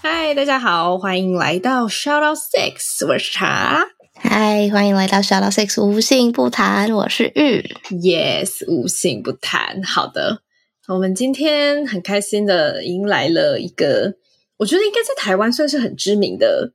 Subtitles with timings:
[0.00, 3.84] 嗨，大家好，欢迎来到 Shout Out Six，我是茶。
[4.14, 7.62] 嗨，欢迎来到 Shout Out Six，无性不谈，我是玉。
[7.90, 9.82] Yes，无性不谈。
[9.82, 10.42] 好的，
[10.86, 14.14] 我们今天很开心的迎来了一个，
[14.58, 16.72] 我觉得应该在台湾算是很知名的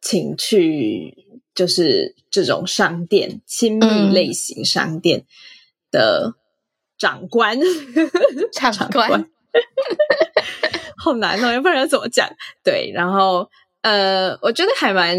[0.00, 1.14] 情趣，
[1.54, 5.24] 就是这种商店，亲密类型商店
[5.90, 6.34] 的。
[6.98, 7.58] 长官，
[8.54, 9.28] 长官，长官
[11.06, 12.28] 好难哦，要不然要怎么讲？
[12.64, 13.48] 对，然后
[13.82, 15.16] 呃，我觉得还蛮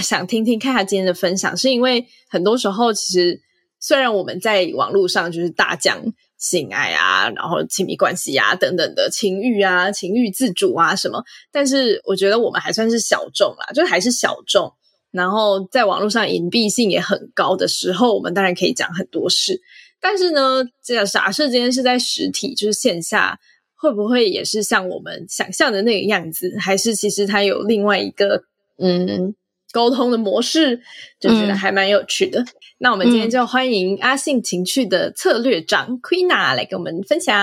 [0.00, 3.38] 想听听看他今天的分享，是因为很多时候其实
[3.78, 6.02] 虽然我们在网络上就是大讲
[6.38, 14.72] 性爱啊，然后亲密关系啊等等的情欲啊、情欲自主啊什么，但是我觉得我们还算是小众啦，就还是小众，
[15.10, 19.60] 然后在网络上隐蔽性也很高的时候，我们当然可以讲很多事。
[20.00, 23.36] 但是呢，这个假设今天是在实体，就是线下，
[23.78, 26.56] 会不会也是像我们想象的那个样子？
[26.58, 28.42] 还是其实它有另外一个
[28.78, 29.34] 嗯
[29.72, 30.80] 沟通的模式？
[31.20, 32.40] 就觉得还蛮有趣的。
[32.40, 32.46] 嗯、
[32.78, 37.34] 那我们今天就欢迎阿信情趣的策略长 Queena 来跟我们分享。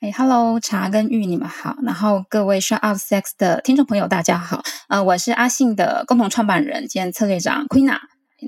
[0.00, 1.76] 哎，Hello，茶跟玉，你们好。
[1.82, 4.62] 然后各位 Shout Out Sex 的听众朋友，大家好。
[4.88, 7.98] 呃，我是阿信的共同创办人兼策略长 Queena。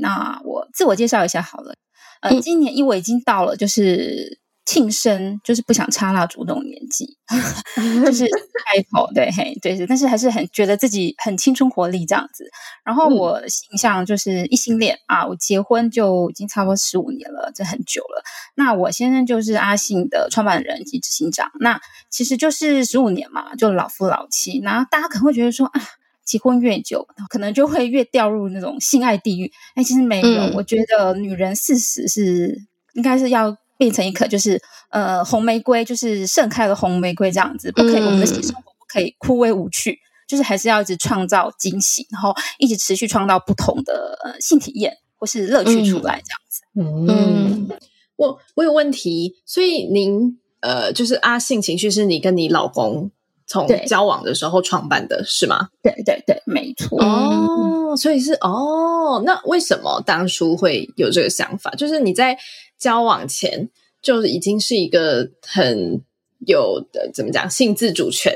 [0.01, 1.75] 那我自我介绍一下好了。
[2.21, 4.39] 呃，今年因为我已经到了，就是
[4.71, 7.19] 庆生，就是不想插蜡烛那种年纪，
[8.07, 12.49] 就是开头对，嘿，对是，但是还是很觉得自己很青春活力这样子。
[12.85, 18.23] 然后我的形象就是异性恋啊，我结婚就已经差不多十五年了，这很久了。
[18.55, 24.61] 那我先生就是阿信的创办人及执行长，那其实就是十五年嘛，就老夫老妻。
[24.63, 25.83] 然后大家可能会觉得说啊。
[26.23, 29.51] 结婚越久，可能就会越掉入那种性爱地狱。
[29.75, 32.57] 哎，其实没有，嗯、我觉得女人四十是
[32.93, 34.61] 应该是要变成一颗，就是
[34.91, 39.99] 呃红玫瑰，就是盛开的红玫瑰这样子，不可以，嗯、我们的性生活不可以枯萎无趣，
[40.29, 46.63] 就是还是要一直创造惊喜，然后一直持续创造不同的呃性体验或是乐趣出来这样子。
[46.79, 47.69] 嗯，嗯
[48.17, 53.11] 我我有问题，所以您呃，就是阿性情绪是你跟你老公。
[53.53, 55.71] 从交往的时候创办的是吗？
[55.83, 57.03] 对对对，没错。
[57.03, 61.69] 哦，所以是哦，那为什么当初会有这个想法？
[61.73, 62.39] 就是你在
[62.81, 63.69] 交往前
[64.03, 66.03] 就已经是一个很
[66.47, 68.35] 有的怎么讲性自主权，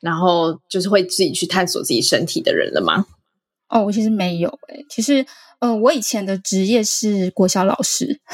[0.00, 3.06] 然后就是会自己去探索自己身体的人了吗？
[3.68, 5.24] 哦，我其实没有诶、欸，其实
[5.60, 8.20] 呃，我以前的职业是国小老师。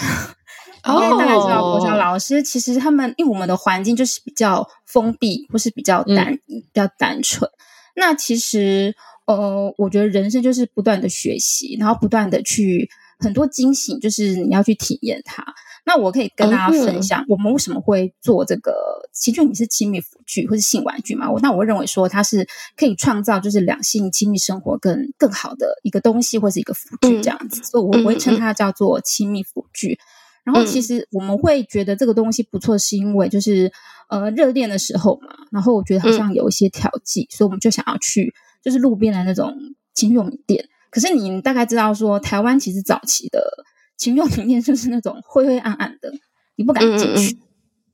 [0.86, 7.50] 因为大家知道，国小老师其实他们，因为我们的环境就是比较封闭，或是比较单一、嗯、比较单纯。
[7.96, 8.94] 那其实，
[9.26, 15.44] 呃，我觉得人生就是不断的学习，然后不断的去很多惊喜，就是你要去体验它。
[15.86, 18.72] 那我可以跟大家分享，我们为什么会做这个？
[19.12, 21.30] 其实你是亲密辅具或是性玩具嘛？
[21.30, 27.60] 我那我会认为说，它是可以创造就是两性亲密生活更更好的一个东西，或是一个辅具这样子。
[27.60, 29.98] 嗯、所以我会称它叫做亲密辅具。
[30.42, 33.70] 然后其实我们会觉得这个东西不错，是因为就是
[34.08, 38.32] 呃热恋的时候嘛，然后我觉得好像有一些调剂，所以我们就想要去
[38.62, 39.54] 就是路边的那种
[39.92, 40.66] 情趣用品店。
[40.94, 43.42] 可是你大概知道说，台湾其实早期的
[43.96, 46.08] 情趣用品店就是那种灰灰暗暗的，
[46.54, 47.36] 你不敢进去。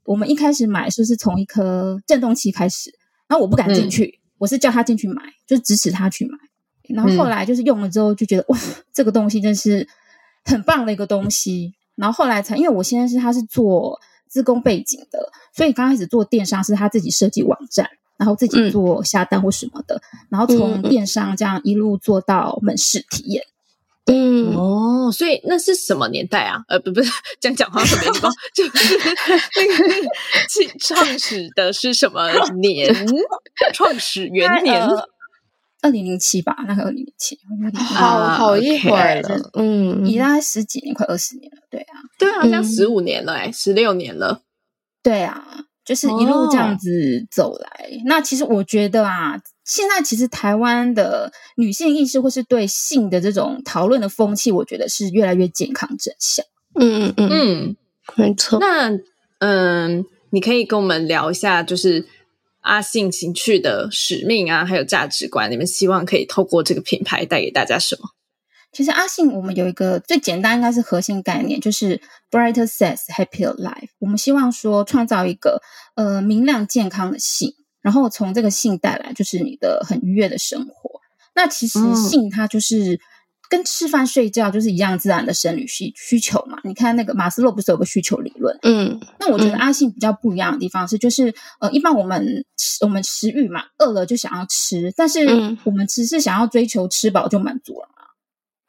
[0.04, 2.92] 我们一开始买就是从一颗震动器开始，
[3.26, 6.36] 然后我不敢进去，我是叫他进去买，就是支持他去买。
[6.94, 8.58] 然后后来就是用了之后就觉得哇，
[8.92, 9.88] 这个东西真是
[10.44, 11.72] 很棒的一个东西。
[11.96, 17.88] 然后后来才，因为我现在是他是做自工背景的，所以刚开始做电商是他自己设计网站，
[18.20, 23.42] 然后自己做下单或什么的，嗯、然后从电商这样一路做到门市体验。
[24.04, 24.54] 嗯。
[24.54, 26.62] 哦，所以那是什么年代啊？
[26.68, 28.98] 呃，不不是 这样讲话很没礼貌， 就是
[29.56, 32.30] 那个 创始的是什么
[32.60, 32.94] 年？
[33.72, 34.86] 创始元年。
[35.82, 37.38] 二零零七吧，那个二零零七，
[37.74, 44.42] 好好一会儿了，嗯，已经十几年，快二十年了，对啊，对啊，好像十五年了，哎，十六年了，
[45.02, 45.42] 对啊，
[45.90, 47.90] 就是一路这样子走来。
[48.06, 56.46] 那其实我觉得啊，现在其实台湾的女性意识或是对性的这种讨论的风气，我觉得是越来越健康正向。
[56.78, 57.76] 嗯嗯嗯，
[58.14, 58.60] 没错。
[58.60, 58.92] 那
[59.40, 62.06] 嗯，你可以跟我们聊一下，就是。
[62.62, 68.10] 阿信情趣的使命啊，还有价值观，你们希望可以透过这个品牌带给大家什么？
[68.72, 72.00] 其实阿信，我们有一个最简单，应该是核心概念，就是
[72.30, 73.90] Brighter Sex, Happier Life。
[73.98, 75.60] 我们希望说，创造一个
[75.94, 81.00] 呃明亮健康的性，然后从这个性带来就是你的很愉悦的生活。
[81.34, 82.94] 那其实性它就是。
[82.94, 82.98] 嗯
[83.50, 86.60] 跟吃饭睡觉就是一样自然的生理需需求嘛。
[86.62, 88.56] 你看那个马斯洛不是有个需求理论？
[88.62, 92.44] 嗯，那我觉得阿信比较不一样的地方是，就是呃，一般我们
[92.82, 95.26] 我们食欲嘛，饿了就想要吃，但是
[95.64, 97.99] 我们只是想要追求吃饱就满足了吗？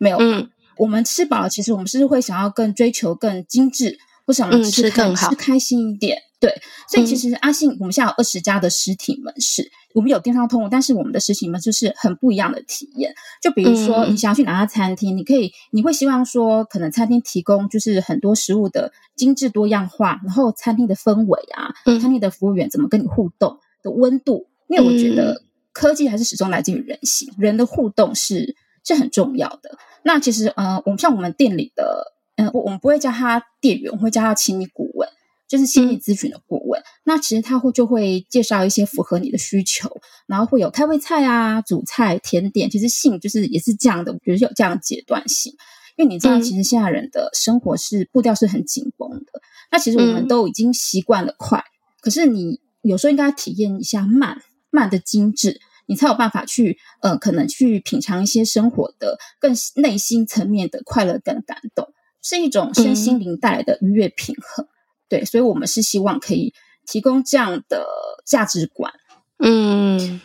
[0.01, 6.17] 没有，嗯，我们吃饱了，其实我们是会想要更追求更精致，或想要吃更好，吃开心一点。
[6.39, 6.51] 对，
[6.89, 13.13] 所以其实阿信，我们现在有二十家的实体门市，我们有电商通路，但是我们的实体门市是很不一样的体验。
[13.43, 25.43] 就比如说，你想要去哪家餐厅，你可以，你会希望说，可能餐厅提供就是很多食物的精致多样化，然后餐厅的氛围啊，餐厅的服务员怎么跟你互动的温度，因为我觉得
[25.73, 29.77] 科技还是始终来自于人性，人的互动是是很重要的。
[30.03, 35.07] 那其实，呃，我们像我们店里的，嗯、呃，我们不会叫他店员，我们会叫他亲密顾问。
[35.47, 39.91] 就是心理咨询的顾问，嗯、那其实他会就会介绍一些符合你的需求，
[40.25, 42.69] 然后会有开胃菜啊、主菜、甜点。
[42.69, 45.51] 其实性就是也是这样的，我觉得有这样阶段性，
[45.97, 49.17] 因为你知道，其实现在人的生活是步调是很紧绷的。
[49.17, 49.41] 嗯、
[49.73, 51.61] 那其实我们都已经习惯了快，
[51.99, 55.59] 可是你有时候应该体验一下慢慢的精致，
[55.91, 61.89] 你才有办法去呃，可能去品尝一些生活的更内心层面的快乐跟感动，
[62.23, 64.63] 是一种身心灵带来的愉悦平衡。
[64.63, 64.67] 嗯
[65.09, 66.53] 对，所以我们是希望可以
[66.87, 67.85] 提供这样的
[68.25, 68.93] 价值观。
[69.39, 70.21] 嗯，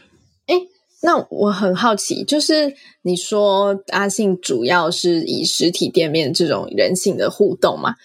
[0.47, 0.55] 哎，
[1.03, 2.73] 那我很好奇，就是
[3.03, 7.97] 你说阿信主要是以实体店面这种人性的互动嘛？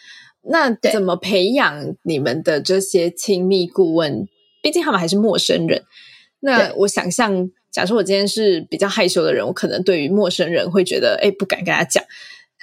[0.42, 4.28] 那怎么培养你们的这些亲密顾问？
[4.63, 5.84] 毕竟他们还是陌生人。
[6.41, 12.03] 那我想象，假设我今天是比较害羞的人，我可能对于陌生人会觉得，哎，不敢跟他讲。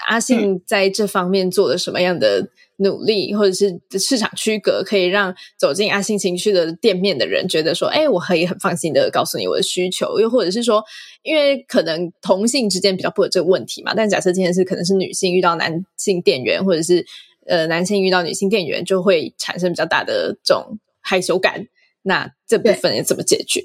[0.07, 10.85] 阿信在这方面做了什么样的努力，或者是市场区隔，可以让走进阿信情绪的店面的人觉得说，哎，我可以很放心的告诉你我的需求，又或者是说，
[11.25, 13.93] 因为可能同性之间比较不会有这个问题嘛。
[13.93, 17.05] 但假设今天是可能是女性遇到男性店员，或者是
[17.49, 21.67] 呃男性遇到女性店员，就会产生比较大的这种害羞感。
[22.03, 23.63] 那这部分也怎么解决？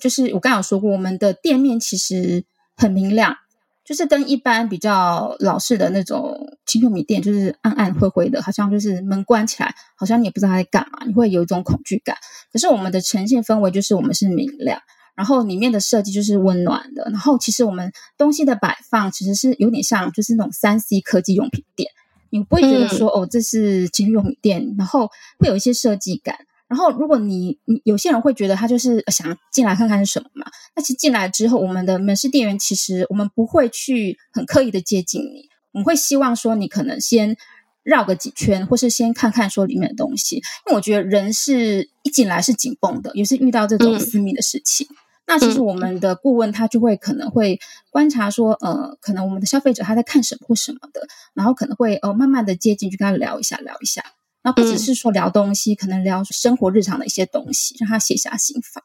[0.00, 2.44] 就是我刚刚有说过，我们的店面其实
[2.76, 3.36] 很明亮。
[3.84, 12.16] 就是跟一般比较老式的那种情趣用品店，就是暗暗灰灰的，好像就是门关起来，好像你也不知道他在干嘛，你会有一种恐惧感。
[12.52, 14.80] 可是我们的呈现氛围就是我们是明亮，
[15.14, 21.88] 然后里面的设计就是温暖的，然后其实我们东西的摆放其实是有点像就是那种三 C 科技用品店，
[22.30, 25.08] 你不会觉得说、嗯、哦这是情趣用品店，然后
[25.38, 26.36] 会有一些设计感。
[26.68, 30.46] 然后，如果你你有些人会觉得他就是想进来看看是什么嘛？
[30.74, 37.36] 那其实进来之后，我们的门市店员其实我们不会去很刻意的接近你，我们会希望说你可能先
[37.84, 40.36] 绕个几圈，或是先看看说里面的东西。
[40.36, 44.88] 因为我觉得人是一进来是紧绷的，也是遇到这种私密的事情。
[44.90, 44.96] 嗯、
[45.28, 47.60] 那其实我们的顾问他就会可能会
[47.90, 54.02] 观察说，呃，可能我们的消费者他在看什么或什么的，然后可能会呃慢慢的接近去跟他聊一下，聊一下。
[54.46, 58.84] 那不只是说聊东西，嗯、可能聊生活日常的一些东西，让他卸下心防。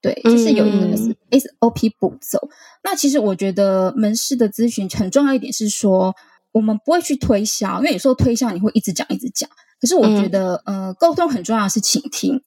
[0.00, 0.96] 对，就是有一个
[1.32, 2.38] SOP 步骤。
[2.42, 2.48] 嗯、
[2.84, 6.14] 那其实我觉得门市的咨询很重要一点是说，
[6.52, 9.50] 我们不会去推销，因为有时候推销你会一直讲一直讲。
[9.80, 12.44] 可是我觉得，嗯、呃，沟通很重要的是倾听，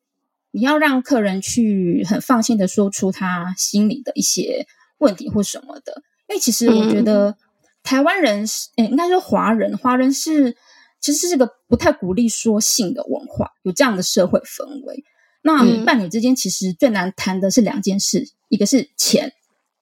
[0.51, 4.65] 你要让客人去很放心的说出他心里的一些
[4.99, 6.01] 问题或什么的。
[6.29, 7.35] 因为其实我觉得、嗯、
[7.83, 10.55] 台湾人是，诶，应该说华人，华人是。
[11.03, 15.03] 其实是个不太鼓励说性的文化，有这样的社会氛围。
[15.41, 19.33] 那伴侣之间其实最难谈的是两件事，嗯、一个是钱，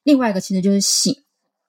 [0.02, 1.22] 另外一个其实就是性。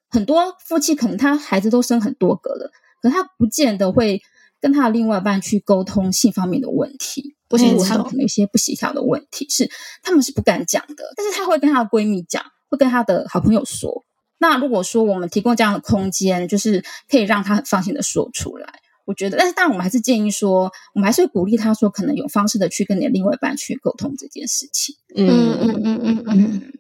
[0.09, 4.23] 很多夫妻可能他孩子都生很多个了，可他不见得会
[4.59, 9.71] 跟他的另外一半去沟通性方面的问题，或者他们可能有一些不协调的问题，是
[10.03, 11.13] 他们是不敢讲的。
[11.15, 14.05] 但是他会跟他的闺蜜讲，会跟他的好朋友说。
[14.39, 18.81] 那如果说我们提供这样的空间，就是可以让他很放心的说出来。
[19.05, 24.95] 我觉得，但是当然，我们还是建议说，我们还是会鼓励他说，可能有方式的去跟你的另外一半去沟通这件事情。
[25.17, 26.73] 嗯嗯嗯嗯嗯。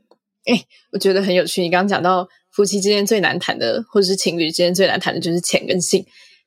[0.44, 1.62] 哎，我觉得很有趣。
[1.62, 6.04] 你刚刚讲到夫妻之间最难谈的，或者是情侣之间最难谈的，就是钱跟性。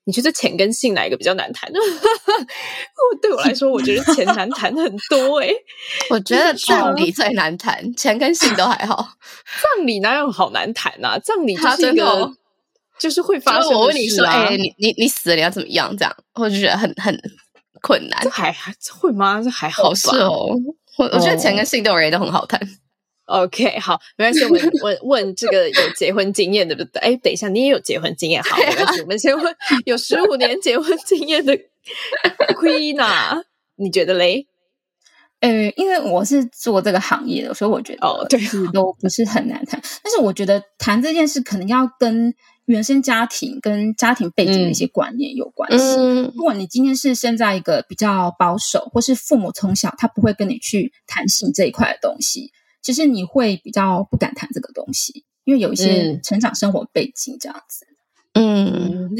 [0.07, 1.71] 你觉得钱跟性哪一个比较难谈？
[3.21, 5.39] 对我来说，我觉得钱难谈很多。
[5.41, 5.49] 哎，
[6.11, 8.97] 我觉得葬礼最难谈，钱跟性都还好。
[9.77, 11.17] 葬礼哪有好难谈啊？
[11.19, 12.31] 葬礼就是一个。
[12.99, 13.77] 就是会发生、啊。
[13.77, 15.95] 我问你说，哎、欸，你你你死了你要怎么样？
[15.97, 17.17] 这样，我就觉得很很
[17.81, 18.19] 困难。
[18.23, 19.41] 这还还会吗？
[19.41, 19.95] 这还好吧？
[19.95, 20.49] 是哦，
[20.97, 22.59] 我我觉得钱跟性对我而言都很好谈。
[23.25, 24.43] OK，好，没关系。
[24.43, 26.99] 我 们问问这个有结婚经验的，对不对？
[26.99, 29.01] 哎，等一下，你也有结婚经验，好，没关系。
[29.01, 31.57] 我们先问有十五年结婚经验的
[32.59, 33.41] Queen 啊
[33.77, 34.47] 你觉得嘞？
[35.41, 38.39] 呃，因为我是做这个行业的，所以我觉得哦，对，
[38.71, 39.81] 都不是很难谈。
[40.03, 42.33] 但是我觉得谈这件事，可能要跟
[42.65, 45.95] 原生家庭、跟家庭背景的一些观念有关系。
[45.97, 57.85] 嗯，如果你今天是生在一个比较保守，或是父母从小他不会跟你去谈性这一块的东西，其实你会比较不敢谈这个东西，因为有一些成长生活背景这样子。
[58.33, 59.11] 嗯，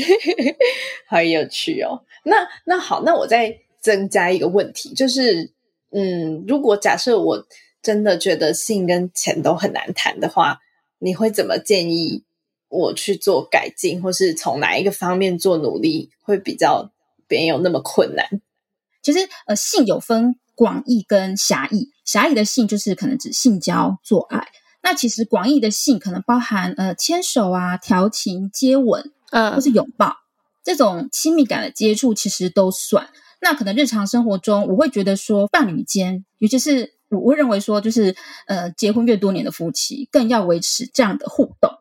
[1.08, 2.04] 好有趣哦。
[2.24, 5.54] 那那好，那我再增加一个问题，就是。
[5.98, 7.48] 嗯，如果假设我
[7.82, 10.60] 真的觉得性跟钱都很难谈的话，
[11.00, 12.26] 你会怎么建议
[12.76, 16.92] 我去做改进，或是从哪一个方面做努力，会比较
[17.28, 18.42] 没有那么困难？
[19.02, 24.48] 其实，呃，性有分广义跟狭义，狭义的性就是可能指性交、做爱。
[24.82, 30.18] 那其实广义的性可能包含呃牵手啊、调情、接吻，嗯，或是拥抱
[30.64, 33.10] 这种亲密感的接触，其实都算。
[33.42, 38.16] 那可能日常生活中，我会觉得说，伴侣间，尤其是我会认为说，就是
[38.48, 41.75] 呃，结婚越多年的夫妻，更要维持这样的互动，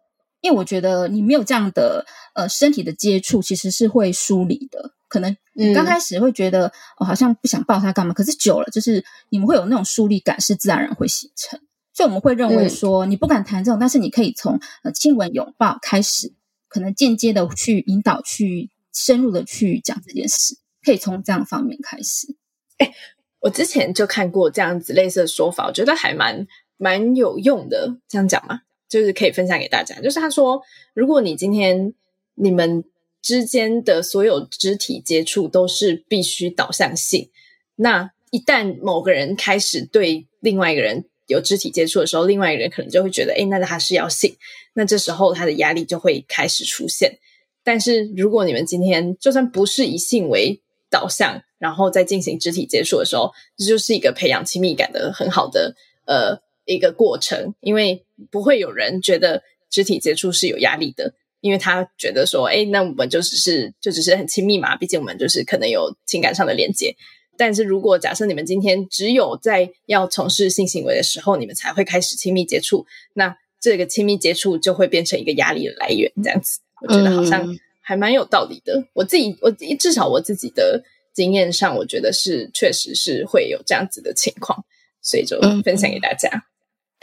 [0.45, 4.93] 因为我觉得你没有这样的呃身体的接触，其实是会疏离的。
[5.09, 11.59] 可能你刚开始会觉得、嗯、哦，好像不想抱他干嘛，可是久了，就是你们会有那种疏离感，是自然而然会形成。
[11.95, 16.35] 所以我们会认为说，你不敢谈这种，但是你可以从呃亲吻、拥抱开始，
[16.69, 20.59] 可能间接的去引导，去深入的去讲这件事。
[20.85, 22.37] 可以从这样方面开始。
[22.77, 22.93] 哎，
[23.41, 26.47] 我之前就看过这样子类似的说法，我觉得还蛮
[26.77, 27.97] 蛮有用的。
[28.07, 30.01] 这样讲嘛，就是可以分享给大家。
[30.01, 30.63] 就是他说，
[30.93, 31.95] 如果你今天
[32.35, 32.85] 你们
[33.23, 37.31] 之间的所有肢体接触都是必须导向性，
[37.77, 44.37] 那一旦某个人开始对另外一个人有肢体接触的时候，另外一个人可能就会觉得，哎，那他是要性，
[44.75, 47.19] 那这时候他的压力就会开始出现。
[47.63, 50.61] 但是如果你们今天就算不是以性为
[50.91, 55.75] 导向，然后再进行肢体接触的时候，这就是一个培养亲密感的很好的
[56.05, 66.95] 呃一个过程，因为不会有人觉得肢体接触是有压力的，因为他觉得说，哎，那我们就只是就只是很亲密嘛，毕竟我们就是可能有情感上的连接。
[67.37, 77.51] 但是如果假设你们今天只有在要从事性行为的时候，你们才会开始亲密接触，那这个亲密接触就会变成一个压力的来源，这样子，我觉得好像。
[77.51, 84.65] 嗯还蛮有道理的，我自己我至少我自己的经验上，我觉得是确实是会有这样子的情况，
[85.03, 86.31] 所以就分享给大家。
[86.31, 86.43] 嗯，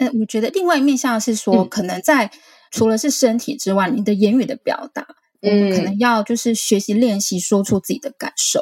[0.08, 2.32] 我觉得另外一面向是说，嗯、可能在
[2.72, 5.06] 除了是身体之外，你的言语的表达，
[5.42, 8.62] 嗯，可能要就是学习练习说出自己的感受，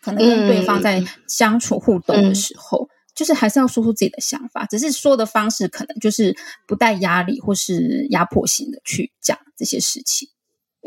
[0.00, 6.36] 可能跟对方在相处互动的时候，嗯、就是还是要说出自己的想法，只是说的方式可能就是
[6.66, 10.28] 不带压力或是压迫性的去讲这些事情，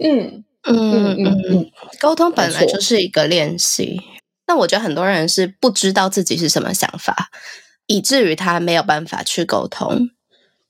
[0.02, 0.44] 嗯。
[0.70, 4.02] 嗯嗯嗯，沟通本来就是一个练习。
[4.48, 7.30] 那我觉得很多人是不知道自己是什么想法，
[7.88, 10.10] 以至于他没有办法去沟通。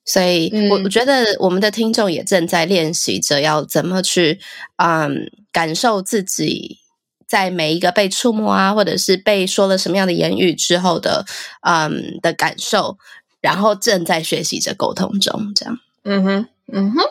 [0.06, 4.40] 所以我我觉得我们的听众也正在练习着要怎么去
[4.78, 6.78] 嗯感受自己
[7.28, 11.26] 在每一个被触摸啊，或者是被说了什么样的言语之后的
[11.62, 12.98] 嗯的感受，
[13.42, 15.52] 然后正在学习着沟通中。
[15.54, 17.02] 这样，嗯哼，嗯哼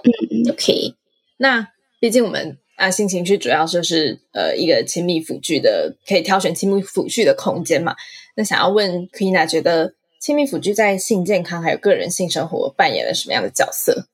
[0.51, 0.95] ，OK。
[1.37, 1.69] 那
[2.01, 2.57] 毕竟我们。
[2.77, 7.97] 啊，性情绪主要就是呃一个亲密辅具的，可以挑选亲密辅具的空间嘛。
[8.35, 14.09] 那想要问 Queena，觉得亲密辅具在性健康还有个人性生活扮演了什么样的角色？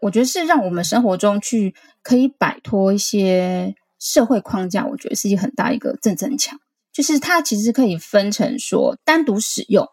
[0.00, 6.58] 我觉得是让我们生活中去可以摆脱一些社会框架，我觉得是一个很大一个正增强。
[6.92, 9.88] 就是它其实可以分成说单独使用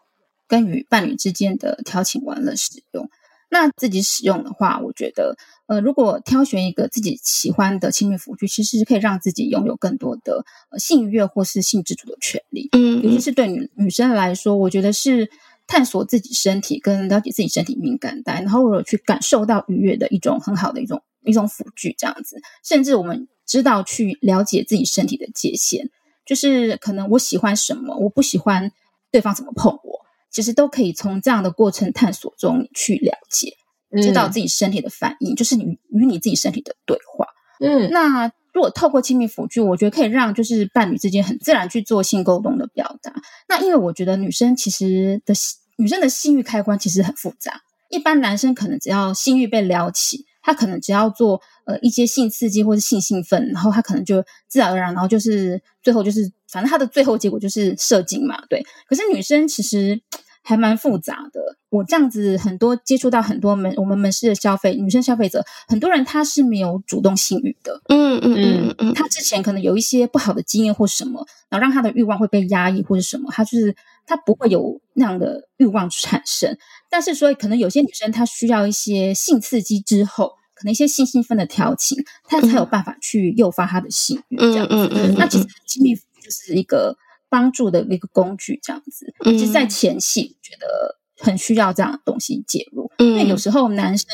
[0.48, 3.08] 跟与伴侣之间的调情玩乐使用。
[3.48, 5.36] 那自己使用的话，我觉得，
[5.66, 12.68] 呃，如果挑选一个自己喜欢的亲密辅具，其实是可以让自己拥有更多的呃性愉悦或是性自主的权利。
[12.72, 15.30] 嗯，尤其是对女女生来说，我觉得是
[15.66, 22.40] 探索自己身体跟了解自己身体敏感带，然后我去感受到愉悦的一种很好的一种一种辅具，这样子。
[22.64, 25.88] 甚至我们知道去了解自己身体的界限，
[26.24, 28.72] 就是可能我喜欢什么，我不喜欢
[29.12, 30.05] 对方怎么碰我。
[30.36, 33.56] 其实都可以从这样的过程探索中去了解，
[34.02, 37.26] 知道自己身体的反应，嗯、就是你与你自己身体的对话。
[37.58, 43.14] 嗯，那如果透过亲密辅具，我觉得可以让就是伴侣之间很自然去做性沟通的表达。
[43.48, 45.32] 那因为我觉得女生其实的
[45.78, 58.62] 女生的性欲开关其实很复杂，一般男生可能只要性欲被撩起，他可能只要做呃一些性刺激或者性兴奋，然后他可能就自然而然，然后就是最后就是反正他的最后结果就是射精嘛，对。
[58.86, 60.00] 可是女生其实
[60.46, 61.58] 还蛮复杂的。
[61.68, 73.76] 我这样子很多接触到很多门我们门市的消费女生消费者，很多人她是没有主动性欲的，嗯嗯嗯嗯，她之前可能有一些不好的经验或什么，然后让她的欲望会被压抑或者什么，她就是
[74.06, 76.56] 她不会有那样的欲望产生。
[76.88, 80.32] 但是所以可能有些女生她需要一些性刺激之后。
[80.58, 84.74] 可能一些性兴奋的调情，他才有办法去诱发他的性欲，这样子。
[84.74, 86.96] 嗯嗯嗯嗯、那其实亲密就是一个
[87.36, 89.12] 帮助的一个工具，这样子。
[89.26, 94.08] 嗯、其实，在前戏，我觉得很需要这样的东西介入，嗯、因为有时候男生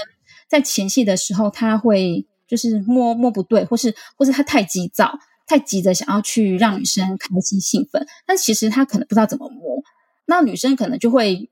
[0.49, 9.81] 在前戏的时候，他会就是摸摸不对，或是或是他太急躁，太急着想要去让女生开心兴奋，但其实他可能不知道怎么摸，
[10.27, 11.49] 那女生可能就会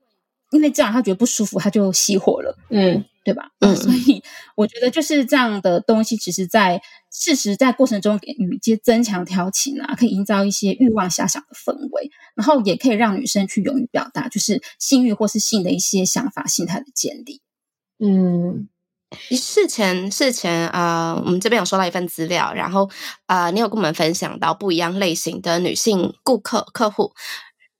[0.51, 2.57] 因为这样，他觉得不舒服，他就熄火了。
[2.69, 3.05] 嗯。
[3.23, 3.51] 对吧？
[3.59, 4.23] 嗯，所以
[4.55, 17.41] 我觉得就是这样的东西，其实，在事实在过程中与一些增强调情啊，可以营造一些欲望遐想的氛围，然后也可以让女生去勇于表达，就是性欲或是性的一些想法、心态的建立。
[17.99, 18.67] 嗯，
[19.29, 22.89] 事前事前啊、呃，我们这边有收到一份资料，然后
[23.27, 27.13] 啊、呃，你有跟我们分享到不一样类型的女性顾客客户。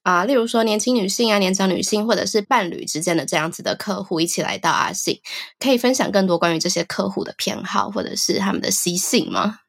[0.03, 5.19] 啊，例如说年轻女性啊、年长女性，或者是伴侣之间的这样子的客户一起来到阿信，
[5.59, 9.59] 可以分享更多关于这些客户的偏好或者是他们的习性吗？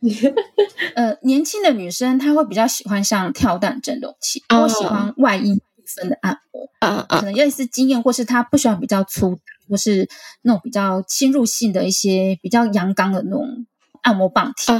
[0.96, 10.08] 呃，年轻的女生她会比较喜欢像跳蛋震动器，她会喜欢外阴部分的按摩，嗯嗯，可能类似经验，或是她不喜欢比较粗，或是
[10.40, 13.66] 那种比较侵入性的一些比较阳刚的那种
[14.00, 14.72] 按摩棒体，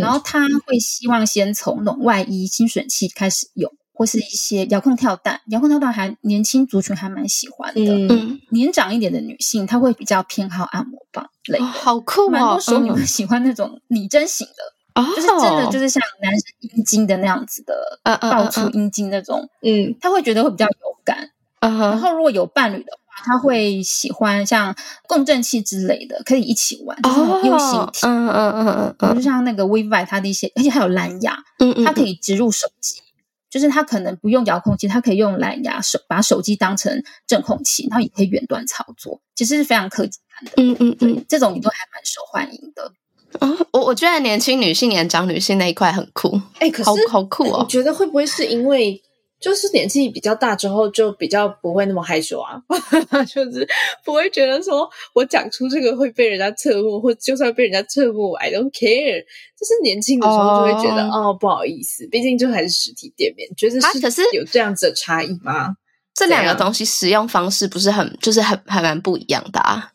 [0.00, 3.70] 然后她会希望先从那种外衣清水器开始用。
[4.00, 7.82] 或是一些遥控跳蛋，遥控跳蛋还年轻族群还蛮喜欢的。
[7.84, 11.58] 嗯，年长一点的女性，她会比较偏好按摩棒类。
[11.58, 12.30] 哦，好酷哦！
[12.30, 19.46] 蛮多时候你们喜欢那种拟真型的，哦，就是真的就是像男生阴茎的那样子的，爆出阴茎那种。
[19.60, 21.28] 嗯，他会觉得会比较有感。
[21.60, 24.74] 嗯，然后如果有伴侣的话，他会喜欢像
[25.06, 28.06] 共振器之类的，可以一起玩，就是用心体。
[28.06, 33.02] 嗯嗯嗯嗯，就像那个 WeVibe 它的一些，而且还有蓝牙，嗯嗯，它可以植入手机。
[33.50, 40.52] 就是他可能不用遥控器，他可以用蓝牙手把手机当成震控器，然后也可以远端操作，其实是非常科技感的。
[40.62, 42.92] 嗯嗯嗯，这种你都还蛮受欢迎的。
[43.40, 46.40] 哦，我我觉得年轻女性、年长女性那一块很酷。
[46.54, 47.58] 哎、欸，可是好好酷哦！
[47.60, 49.02] 我觉得会不会是因为？
[49.40, 52.60] 就是年纪比较大之后，就比较不会那么害羞啊，
[53.26, 53.66] 就是
[54.04, 59.24] 不会觉得说我讲出这个会被人家侧目，或就算被人家侧目，I don't care。
[59.58, 65.76] 就是年轻的时候就会觉得哦，哦不好意思，毕竟就还是实体店面，觉得是可是有这样子的差异吗？
[66.14, 69.92] 这两个东西使用方式不是很，就是很还蛮不一样的啊，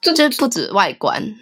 [0.00, 1.36] 就就不止外观。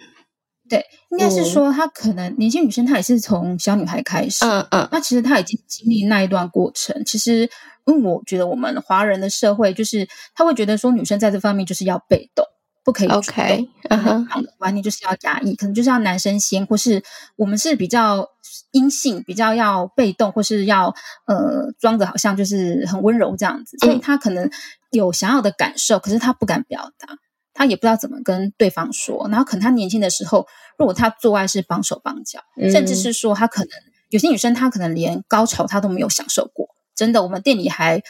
[0.69, 7.03] 对，应该是说，她可能年轻女生，她也是从小女孩开始，嗯嗯，那其实她已经经历那一段过程。
[7.05, 7.49] 其实，
[7.85, 12.45] 因为我觉得我们华人的社会，就是她会觉得说，女生在这方面就是要被动，
[12.83, 17.01] 不可以主动，OK，嗯哼，观念就是要压抑，可能就是要男生先，或是
[17.37, 18.27] 我们是比较
[18.71, 20.93] 阴性，比较要被动，或是要
[21.25, 24.49] 呃装着好像就是很温柔这样子，所以她可能
[24.91, 27.15] 有想要的感受，可是她不敢表达。
[27.57, 30.45] 他也不知道怎么跟对方说，然后可能他年轻的时候，
[30.77, 33.71] 如果他做爱是绑手绑脚，嗯、甚至是说他可能
[34.09, 38.01] 有些女生她可能连高潮她都没有享受过，真的，我们店里还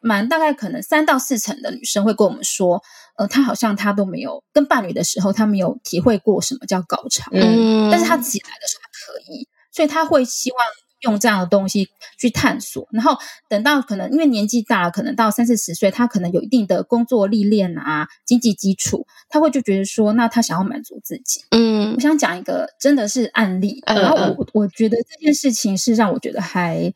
[0.00, 2.82] 蛮大概可能三到四成的女生会跟我们说，
[3.16, 10.58] 呃，她好像她都没有跟伴侣的时候，她没有体会过什么叫高潮，嗯，但是她自己来的时候她可以，所以她会希望。
[11.00, 13.16] 用这样的东西去探索，然后
[13.48, 21.42] 等到可能因为年纪大了，可能到三四十岁，他可能有一定的工作历练啊，经济基础，他会就觉得说，那他想要满足自己。
[21.50, 26.92] 嗯，我想讲一个真的是案例，嗯、然后我我觉得这件事情是让我觉得还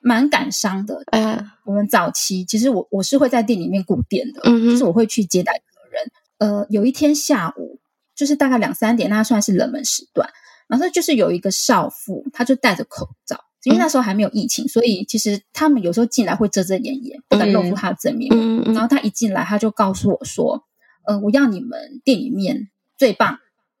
[0.00, 1.02] 蛮感伤的。
[1.10, 6.10] 嗯，我们早期其实我我是会在店里面顾店的，嗯，就是我会去接待客人。
[6.38, 7.80] 呃，有一天下午，
[8.14, 10.30] 就是大概两三点，那算是冷门时段。
[10.68, 18.28] 然后就是有一个少妇，她就戴着口罩，因为那时候还没有疫情，嗯、所以其实他们有时候进来会遮遮掩掩，不敢露出她的正面。
[18.72, 20.64] 然后她一进来，她就告诉我说
[21.06, 23.38] ：“呃，我要你们店里面最棒、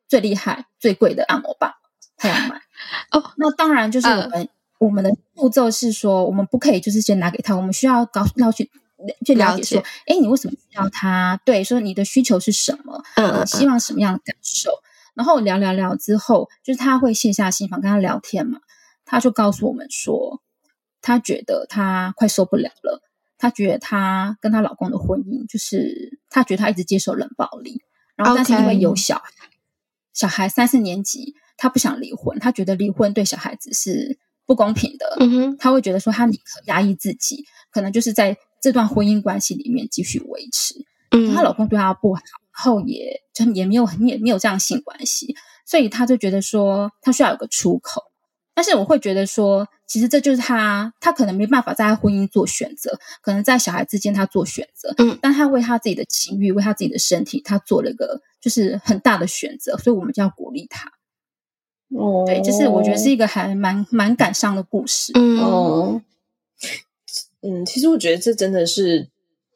[0.08, 1.72] 最厉害、最贵的按摩棒，
[2.16, 2.60] 她要买。
[3.12, 8.70] ”哦，那当然就是我们、呃、我们的步骤是说，我们不可以就是先拿给她，我们需要告要去
[9.24, 11.40] 去了解说，哎，你为什么需要她？
[11.44, 13.02] 对，说你的需求是什么？
[13.16, 14.70] 嗯、呃，希望什么样的感受？
[15.14, 18.60] 然后聊聊聊之后，就是他会卸下心房跟他聊天嘛，
[19.04, 20.40] 他就告诉我们说，
[21.00, 23.02] 他觉得他快受不了了，
[23.38, 27.82] 他觉得他跟他老公的婚姻就是他觉得他一直接受冷暴力，
[28.16, 29.30] 然后但是因为有小孩.
[30.14, 40.74] 小孩三四年级，他不想离婚，他觉得离婚对小孩子是不不公平的，嗯哼，他会觉得说他宁可压抑自己，可能就是在这段婚姻关系里面继续维持。
[41.10, 45.34] 嗯，她老公对她不好，然后也就也没有也没有这样性关系，
[45.66, 48.04] 所以他就觉得说他需要有个出口。
[48.54, 60.92] 但是我会觉得说，其实这就是他，他可能没办法在婚姻做选择，可能在小孩之间他做选择，嗯，但他为他自己的情欲，为他自己的身体，他做了一个就是很大的选择，所以我们就要鼓励他。
[61.96, 65.12] 哦，对，就是我觉得是一个还蛮蛮感伤的故事。
[65.14, 66.02] 嗯哦，
[67.40, 69.08] 嗯，其实我觉得这真的是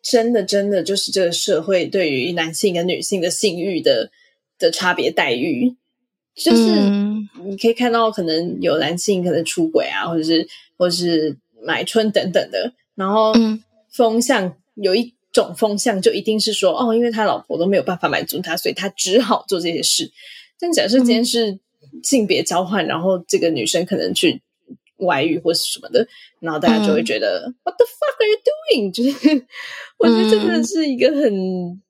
[0.08, 4.10] 真的真的就是这个社会对于男性跟女性的性欲的
[4.56, 5.74] 的差别待遇。
[6.34, 6.62] 就是
[7.44, 13.32] 你可以看到，可能有男性可能出轨啊，或者是或者是买春等等的，然后
[13.90, 20.12] 风向有一种风向，就一定是说哦，因为他老婆都没有办法满足他，所以他只好做这些事。
[20.60, 21.58] 但假设今天是
[22.02, 24.42] 性别交换，然后这个女生可能去
[24.98, 26.06] 外遇或是什么的，
[26.40, 28.92] 然后大家就会觉得、嗯、What the fuck are you doing？
[28.92, 29.46] 就是
[29.98, 31.82] 我觉得真的是一个很。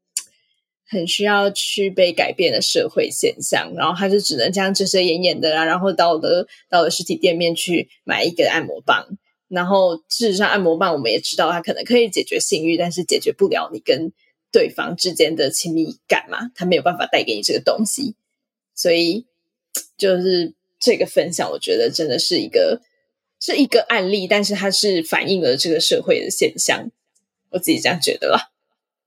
[0.88, 9.04] 很需要去被改变的社会现象，然后他就只能这样遮遮掩掩的啊，然后到了到了实体店面去买一个按摩棒，
[9.48, 14.12] 然后事实上按摩棒我们也知道它可能可以解决性欲，但是解决不了你跟
[14.52, 18.14] 对方之间的亲密感嘛，它没有办法带给你这个东西，
[18.72, 19.26] 所以
[19.98, 22.80] 就是这个分享，我觉得真的是一个
[23.40, 26.90] 是一个案例，但是它是反映了这个社会的现象，
[27.50, 28.50] 我自己这样觉得啦。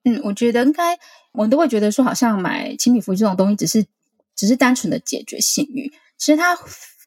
[0.04, 0.98] 嗯，我觉得应该。
[1.32, 3.86] 我都会觉得说，好像买亲密服这种东西，只是
[4.36, 5.94] 只是单纯的解决性欲。
[6.18, 6.58] 其实它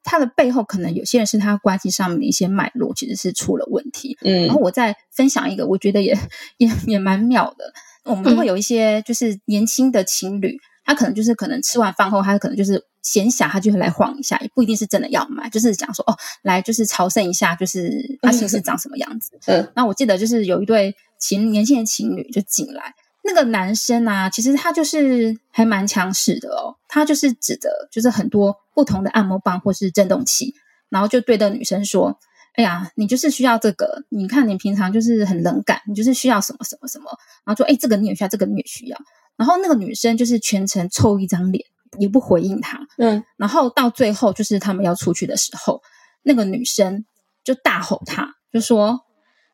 [0.04, 4.16] 它的背后，可能有些人是他关系上面的一些脉络，其实是出了问题。
[4.22, 6.16] 嗯，然后我再分享一个，我觉得也
[6.56, 7.74] 也也蛮妙的。
[8.04, 19.38] 我们都会有一些就是年轻的情侣，他可能就是可能吃完饭后，他可能就是闲暇，他就会来晃一下，也不一定是真的要买，就是讲说哦，来就是朝圣一下，就是他心是长什么样子。
[19.46, 22.94] 嗯，那我记得就是有一对情年轻的情侣就进来。
[23.24, 26.76] 那个男生啊，其实他就是还蛮强势的哦。
[26.88, 30.56] 他就是指的，就是很多不同的按摩棒或是震动器，
[30.88, 32.18] 然后就对着女生说
[32.54, 34.02] ：“哎呀，你就是需要这个。
[34.08, 37.04] 你看你平常就是很冷感，你就是需要什么什么什么。”
[37.46, 38.98] 然后说：“哎，这个你也需要，这个你也需要。”
[39.38, 41.64] 然后那个女生就是全程臭一张脸，
[41.98, 42.80] 也不回应他。
[42.98, 43.24] 嗯。
[43.36, 45.82] 然后到最后，就是他们要出去的时候，
[46.22, 47.04] 那个女生
[47.44, 49.00] 就大吼他，就说：“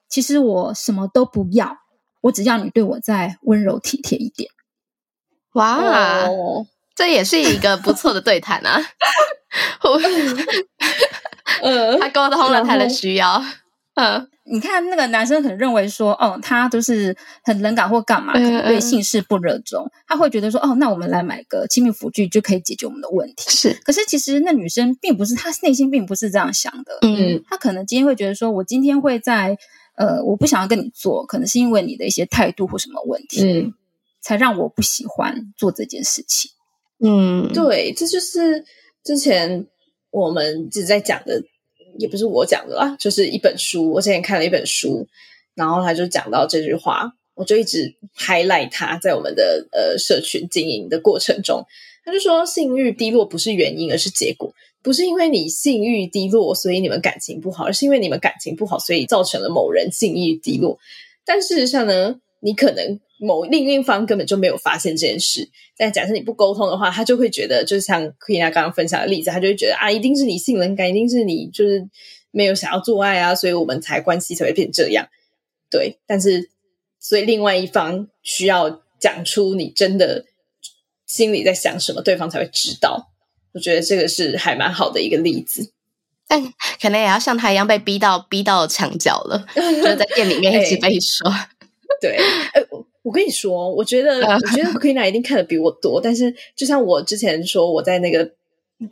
[0.08, 1.78] 其实我什么都不要。”
[2.20, 4.50] 我只要你对我再温柔体贴一点，
[5.52, 5.76] 哇，
[6.26, 8.82] 哦、这也是一个不错的对谈啊！
[11.62, 13.40] 嗯， 他沟通了他的需要。
[14.00, 23.50] 嗯，你看那个男生可能认为说，哦，他都是很冷感或干嘛，可能对性事不热衷，嗯嗯，他会觉得说，哦，那我们来买个亲密辅具就可以解决我们的问题。
[23.50, 26.98] 是，可是其实那女生并不是，她内心并不是这样想的。
[27.02, 29.58] 嗯，她可能今天会觉得说，我今天会在。
[30.00, 33.74] 呃，我不想要跟你做，可能是因为你的一些态度或什么问题，嗯，
[34.20, 36.52] 才让我不喜欢做这件事情。
[37.04, 38.64] 嗯，对，这就是
[39.02, 39.66] 之前
[40.12, 41.42] 我们一直在讲的，
[41.98, 45.06] 也不是我讲的啦，就是一本书，我之前看了一本书，
[45.54, 51.62] 然后他就讲到这句话，我就一直 highlight 他在我们的呃社群经营的过程中，
[52.04, 54.52] 他就说性欲低落不是原因，而是结果。
[54.80, 60.78] 不是因为你性欲低落，所以你们感情不好，而是因为你们感情不好，所以造成了某人性欲低落。
[61.26, 65.48] 但事实上呢，你可能某另一方根本就没有发现这件事。
[65.76, 71.88] 但假设你不沟通的话，他就会觉得，就像 Queena 刚刚分享的例子，他就会觉得啊，一定是你性冷感，一定是你就是
[72.30, 75.08] 没有想要做爱啊，所以我们才关系才会变这样。
[75.70, 76.50] 对，但是
[76.98, 80.24] 所以另外一方需要讲出你真的
[81.06, 83.12] 心里在想什么，对方才会知道。
[83.52, 85.72] 我觉得这个是还蛮好的一个例子，
[86.26, 86.42] 但
[86.80, 91.30] 可能也要像他一样被逼到逼到墙角了， 就是在店里面一直被说。
[91.30, 91.48] 欸、
[92.00, 92.66] 对，哎、欸，
[93.02, 98.30] 我跟你说，我觉得我觉得 Queena 一定看的比我多，但是就像我之前说，我在那个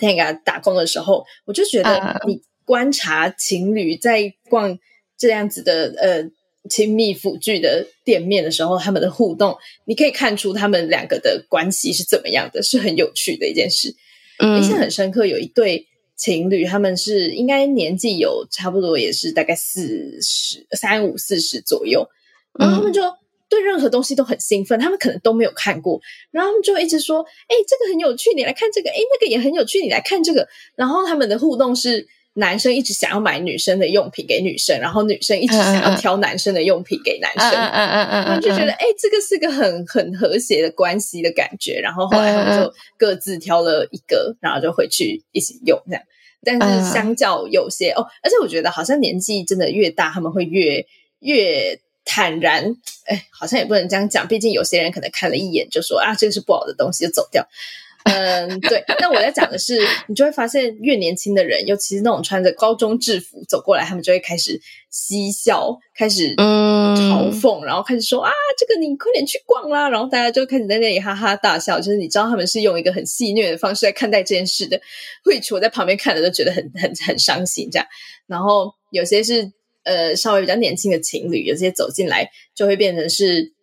[0.01, 4.79] 那个打工的时候，我就觉得你观察情侣在逛
[5.17, 6.31] 这样子的呃
[6.69, 13.95] 亲密辅具的店面的时候，他们的互动，你可以看出他们两个的关系是怎么样的，是很有趣的一件事。
[14.39, 22.07] 印象很深刻，有一对情侣，他们是应该年纪有差不多，也是大概四十三五四十左右，
[22.59, 23.03] 然后他们就
[23.49, 32.07] 对任何东西都很兴奋，他们可能都没有看过，然后他们就一直说：“哎，这个很有趣，你来看这个；哎，那个也很有趣，你来看这个。”然后他们的互动是。
[32.39, 41.81] 男生一直想要买女生的用品给女生，然后女生一直想要挑男生的用品给男生，嗯嗯嗯嗯，他们就觉得，哎、欸，这个是个很很和谐的关系的感觉。
[41.81, 46.03] 然后后来他们就各自挑了一个，然后就回去一起用这样。
[46.45, 50.85] 但是相较有些、uh, 哦，而且我觉得好像年纪真的越大，他们会越
[51.21, 52.75] 越坦然。
[53.05, 57.47] 哎，好像也不能这样讲，毕竟有些人可能看了一眼就说啊，这个是不好的东西，就走掉。
[58.03, 58.85] 嗯， 对。
[59.01, 69.89] 那我在讲的是，你就会发现，越年轻的人，尤其是那种穿着高中制服走过来，他们就会开始嬉笑，开始嘲讽，嗯、然后开始说啊，这个你快点去逛啦。
[69.89, 74.81] 然后大家就开始在那里哈哈大笑，就是你知道他们是用一个很戏谑的方式来看待这件事的。
[75.25, 77.87] 会去我在旁边看的都觉得很很很伤心这样。
[78.29, 79.51] 然后有些是
[79.87, 83.55] 呃稍微比较年轻的情侣，有些走进来就会变成是。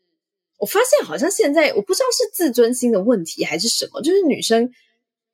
[0.59, 4.71] 我发现好像现在我不知道是自尊心的问题还是什么，就是女生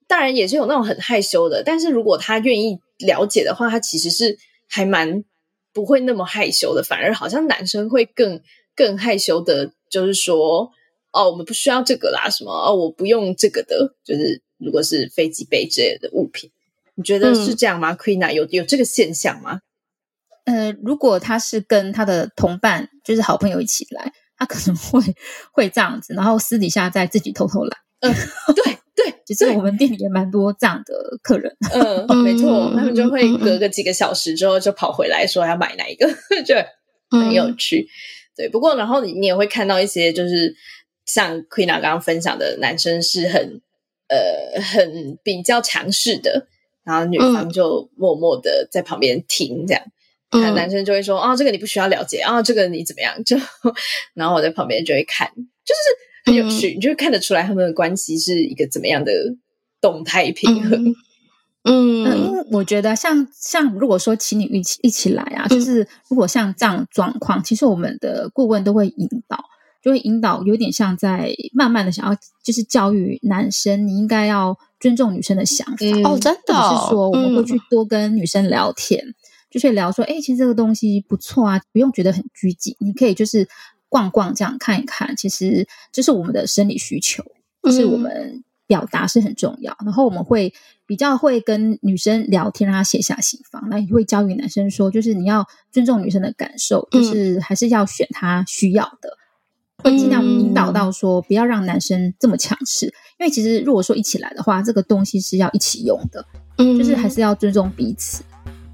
[0.08, 4.36] 当然也是有那种很害羞的，但是如果她愿意了解的话，她其实是
[4.68, 5.24] 还蛮
[5.72, 8.42] 不会那么害羞的，反而好像男生会更
[8.76, 10.72] 更害羞的，就是说
[11.12, 16.50] 哦，我们不需要这个啦，什么哦，我不用这个的，就是如果是飞机杯之类的物品，
[16.96, 19.62] 你觉得是这样吗？Queena 有有这个现象吗？
[20.50, 24.12] 呃，如果他是跟他的同伴，就是好朋友一起来。
[24.42, 25.04] 他可能会
[25.52, 27.78] 会这样子，然后私底下再自己偷偷来。
[28.00, 28.14] 嗯，
[28.56, 31.54] 对对，其实我们店里也蛮多这样的客人。
[31.74, 36.08] 嗯，没错，他们就会隔个几个小时之后就跑回来说要买哪一个，
[36.48, 36.56] 就
[37.10, 37.82] 很有趣。
[37.82, 37.92] 嗯、
[38.38, 40.56] 对，不过然后你你也会看到一些，就是
[41.06, 43.62] 像 Queena 刚刚分享的，男生是很
[44.08, 46.48] 呃很比较强势的，
[46.86, 49.84] 然后女方就默默的在旁边听这样。
[50.32, 53.36] 那男生就会说：“啊、嗯哦，这个你不需要了解啊、哦，这个你怎么样？” 就
[54.14, 59.12] 然后我在旁边就会看，就是很有趣，嗯、你就会看得出来他们的关系是一个怎么样的
[59.82, 60.94] 动态平衡。
[61.64, 69.44] 嗯，因为我觉得像像如果说请你一起一起来啊，就是如果像这样状况，其实我们的顾问都会引导，
[69.84, 79.14] 就会引导，有点像在慢慢的想要就是教育男生，你应该要尊重女生的想法、嗯、哦，真的、哦，是说我们会去多跟女生聊天。
[79.50, 83.48] 嗯就是聊说，哎，其实这个东西不错啊，不用觉得很拘谨，你可以就是
[83.90, 87.24] 逛逛这样看一看，其实这是我们的生理需求，
[87.64, 89.74] 就是我们表达是很重要。
[89.80, 90.54] 嗯、然后我们会
[90.86, 99.18] 比较会跟女生聊天，让她卸下心房，那也会教育男生说，就是你要尊重女生的感受，就是还是要选她需要的，
[99.84, 102.86] 会尽量引导到说，不要让男生这么强势，
[103.18, 106.24] 因为其实如果说一起来的话，这个东西是要一起用的，
[106.60, 108.24] 嗯，就是还是要尊重彼此。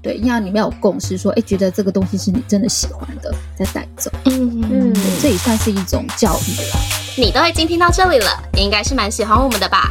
[0.06, 4.08] 对，要你们有共识，说，哎，觉得这个东西是你真的喜欢的，再带走。
[4.26, 6.78] 嗯嗯，这也算是一种教育了。
[7.16, 9.90] 你都已经听到这里了，你应该是蛮喜欢我们的吧？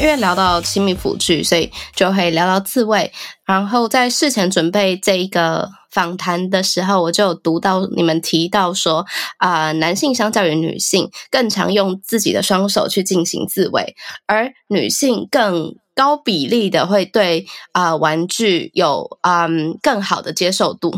[0.00, 3.12] 因为聊到亲密辅具，所以就会聊到自慰。
[3.44, 9.04] 然后在事前准备这一个访谈的时候，我就有读到你们提到说，
[9.38, 20.94] 啊、呃，男性相较于女性更常用自己的双手去进行自慰，而女性更高比例的会对啊、呃、玩具有嗯更好的接受度。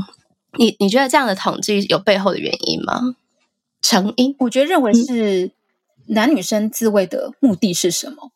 [0.59, 3.17] 你你觉得这样的统计有背后的原因吗？
[3.81, 4.37] 成因？
[4.41, 5.53] 我觉得认为是
[6.09, 8.33] 男女生自慰的目的是什么？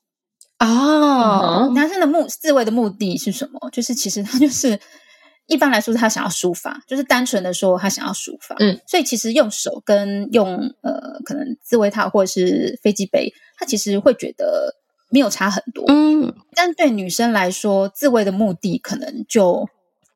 [0.67, 3.71] 哦，男生的目自慰的目的是什么？
[3.71, 4.79] 就是其实他就是
[5.47, 8.55] 一般来说，他想要抒发，就是单纯的说他想要抒发。
[8.59, 14.77] 嗯，所以其实用手跟用呃，可能自慰套或者是飞机杯，他其实会觉得
[15.11, 15.85] 没有差很多。
[15.89, 19.69] 嗯，但对女生来说，自慰的目的可能就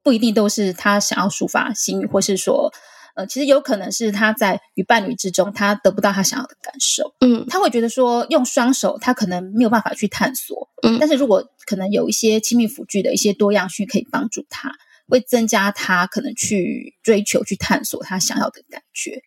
[0.02, 2.72] 不一定都是他想要抒发心欲，或是说。
[3.14, 7.14] 呃，其实有可能是他在与伴侣之中，他得不到他想要的感受。
[7.20, 10.68] 嗯，他会觉得说用双手，他可能没有办法去探索。
[10.82, 14.72] 嗯，但是如果可能有一些亲密辅具的一些多样性可以帮助他，
[15.08, 19.22] 会增加他可能去追求、去探索他想要的感觉。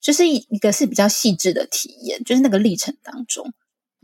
[0.00, 3.52] 就是一一个是比较细致的体验，就是那个历程当中。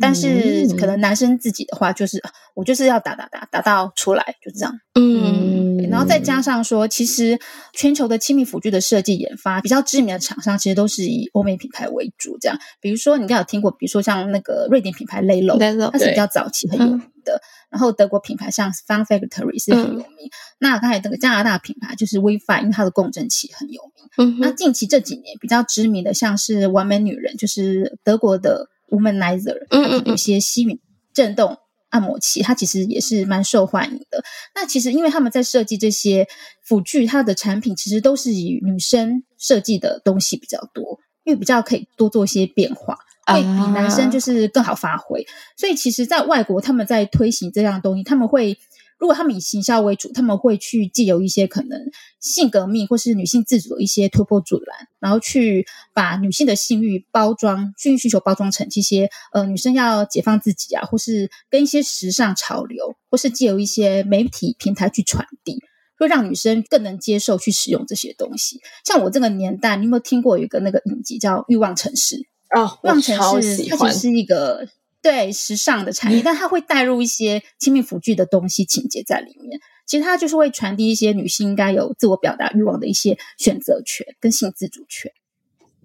[0.03, 2.21] 但是可能男生自己的话，就是
[2.55, 4.79] 我就是要打打打打到出来，就这样。
[4.99, 5.88] 嗯。
[5.91, 7.38] 然后再加上说，其实
[7.75, 12.38] 全球的亲密辅具的设计研发比较知名的厂商，其实都是以欧美品牌为主。
[12.41, 15.59] 这样，比如说你应该有听过，比如说像那个瑞典品牌 Lelo，
[15.91, 17.35] 它是比较早期很有名的。
[17.35, 20.07] 嗯、然后德国品牌像 Fun Factory 是很有名。
[20.07, 24.09] 嗯、那刚才那个加拿大品牌就是 WiFi，因为它的共振器很有名。
[24.17, 30.78] 嗯、那近期这几年比较知名的，像是完美女人，就是德国的 Womanizer，嗯有些吸吮
[31.12, 31.59] 震动。
[31.92, 34.24] 按摩器，它其实也是蛮受欢迎的。
[34.55, 36.26] 那其实因为他们在设计这些
[36.62, 45.26] 辅具，它的产品其实都是以女生设计的东西比较多，因为比较可以多做一些变化，会比男生就是更好发挥。
[45.55, 48.57] 所以其实，在外国他们在推行这样东西，他们会。
[49.03, 65.59] 如果他们以行销为主，他们会去借由一些可能性革命或是女性自主的一些突破阻拦，然后去把女性的性欲包装、性欲需求包装成这些呃女生要解放自己啊，或是跟一些时尚潮流，或是借由一些媒体平台去传递，
[65.99, 68.61] 会让女生更能接受去使用这些东西。
[68.85, 72.15] 像我这个年代，你有没有听过有一个那个影集叫《欲望城市》？
[72.57, 74.69] 哦，欲望城市它其实是一个。
[75.03, 79.61] 对时尚的产业，但它会带入一些亲密辅具的东西情节在里面。
[79.85, 85.12] 其实它就是会传递一些女性应该有自我表达欲望的一些选择权跟性自主权。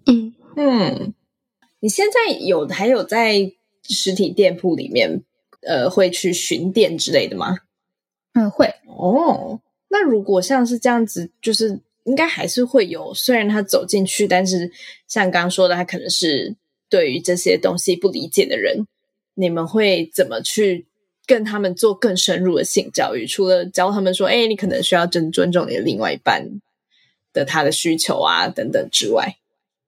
[0.06, 1.14] 嗯嗯，
[1.80, 3.52] 你现在有还有在
[3.82, 5.24] 实体店铺里面
[5.62, 7.58] 呃会去巡店之类的吗？
[8.34, 8.72] 嗯，会。
[8.86, 13.14] 哦，那如果像是这样子，就是应该还是会有。
[13.14, 14.72] 虽然他走进去，但是
[15.08, 16.56] 像刚刚说的，他可能是
[16.88, 18.86] 对于这些东西不理解的人。
[19.39, 20.88] 你们会怎么去
[21.28, 23.28] 跟他们做更深入的性教育？
[23.28, 26.60] 除了教他们说，哎，你可能需要真尊重你的另外一半
[27.34, 29.38] 的他的需求啊，等等之外，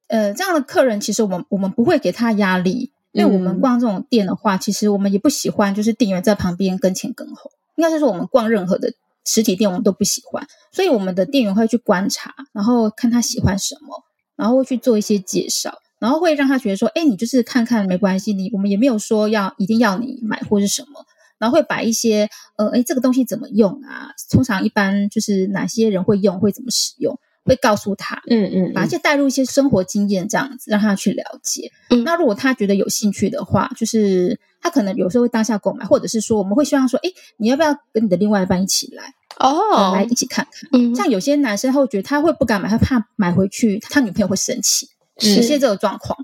[0.07, 7.51] 呃，这样的客人其实我们我们不会给他压力，因为我们逛这种店的话，嗯、其实我们也不喜欢就是店员在旁边跟前跟后。
[7.75, 8.93] 应该是说我们逛任何的
[9.25, 14.03] 实体店，我们都不喜欢，所以我们的店员会去观察，然后看他喜欢什么，
[14.35, 15.79] 然后会去做一些介绍。
[15.99, 21.05] 然后会让他觉得说，哎，你就是看看没关系，你我们也没有说要一定要你买或是什么。
[21.37, 24.11] 然后会把一些，呃，哎，这个东西怎么用啊？
[24.29, 31.71] 通常一般就是哪些人会用，会怎么使用，会告诉他，嗯嗯，把一些带入一些生活经验这样子，让他去了解。
[31.91, 39.13] 嗯，那如果他觉得有兴趣的话，就是他可能有时候会当下购买，或者是说我们会希望说，哎，你要不要跟你的另外一半一起来？
[39.39, 40.69] 哦，来一起看看。
[40.73, 44.89] 嗯，像有些男生他会觉得他会不敢买，他怕买回去他女朋友会生气。
[45.19, 46.17] 实现这个状况，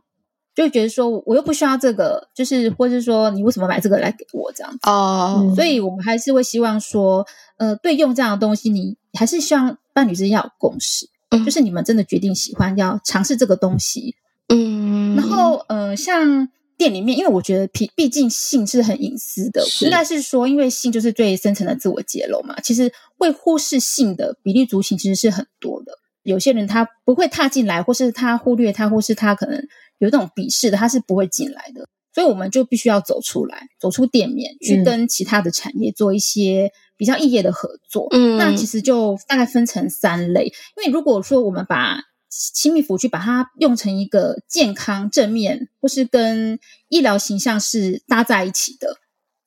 [0.55, 7.25] 就觉得说我又不需要这个，就是或者是说你为什么买这个来给我这样子哦、嗯，所以我们还是会希望说，
[7.57, 14.15] 呃，对用这样的东西，你还是希望伴侣之间要有共识，嗯，就是你们真的决定喜欢要尝试这个东西，
[14.47, 25.97] 嗯，然后呃，像店里面，因为我觉得毕毕竟性是很隐私的，应该是说，因为性就是最深层的自我揭露嘛，其实会忽视性的比例族群其实是很多的。
[26.25, 29.65] 有些人他不会踏进来，或是他忽略他，或是他可能
[29.99, 31.87] 有这种鄙视的，他是不会进来的。
[32.13, 38.07] 所以我们就必须要走出来，走出店面，去跟其他的产业做一些比较异业的合作。
[38.11, 40.45] 嗯，那其实就大概分成三类。
[40.45, 46.57] 因为如果说我们把亲密服去把它用成一个健康正面，或是跟
[46.89, 48.97] 医疗形象是搭在一起的，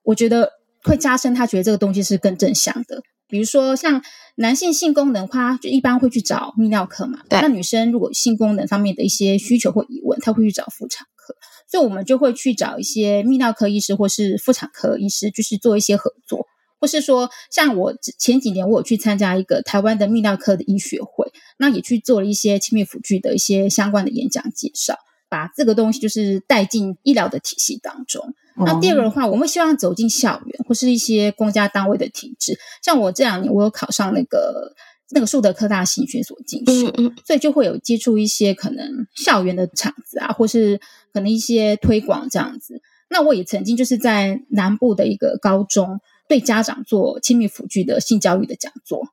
[0.03, 0.53] 我觉得
[0.85, 3.03] 会加深他觉得这个东西是更正向的。
[3.29, 4.03] 比如说，像
[4.37, 7.21] 男性性功能，他就一般会去找泌尿科嘛。
[7.29, 7.41] 对。
[7.41, 11.35] 那女生如果性功能方面的一些需求或疑问，她会去找妇产科。
[11.71, 16.47] 所以，我们就会去找一些泌尿科医师或是妇产科医师，就是做一些合作。
[16.81, 24.95] 或是说，像我前几年我有去参加一个台湾的泌尿科的医学会，那也去做了一些亲密辅具的一些相关的演讲介绍，
[25.29, 28.35] 把这个东西就是带进医疗的体系当中。
[28.57, 32.59] 那第二个的话，我们希望走进校园或是一些公家单位的体制。
[32.83, 34.75] 像我这两年，我有考上那个
[35.11, 40.81] 那个树德科大性学所进修，嗯嗯，所以就会有接触一些可能校园的场子啊，或是
[41.13, 42.83] 可能一些推广这样子。
[43.09, 49.09] 那我也曾经就是在南部的一个高中对家长做亲密辅具的性教育的讲座。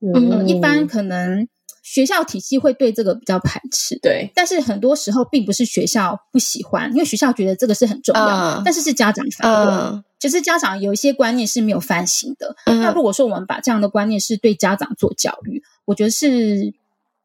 [0.00, 1.48] 嗯，嗯，一般可能。
[1.84, 12.56] 学校体系会对这个比较排斥，对，但是很多时候并不是学校不喜欢，因为学校觉得这个是很重要的，uh, 但是是家长反对，uh, 就是家长有一些观念是没有翻新的。
[12.64, 16.72] Uh, 那如果说我们把这样的观念是对家长做教育，我觉得是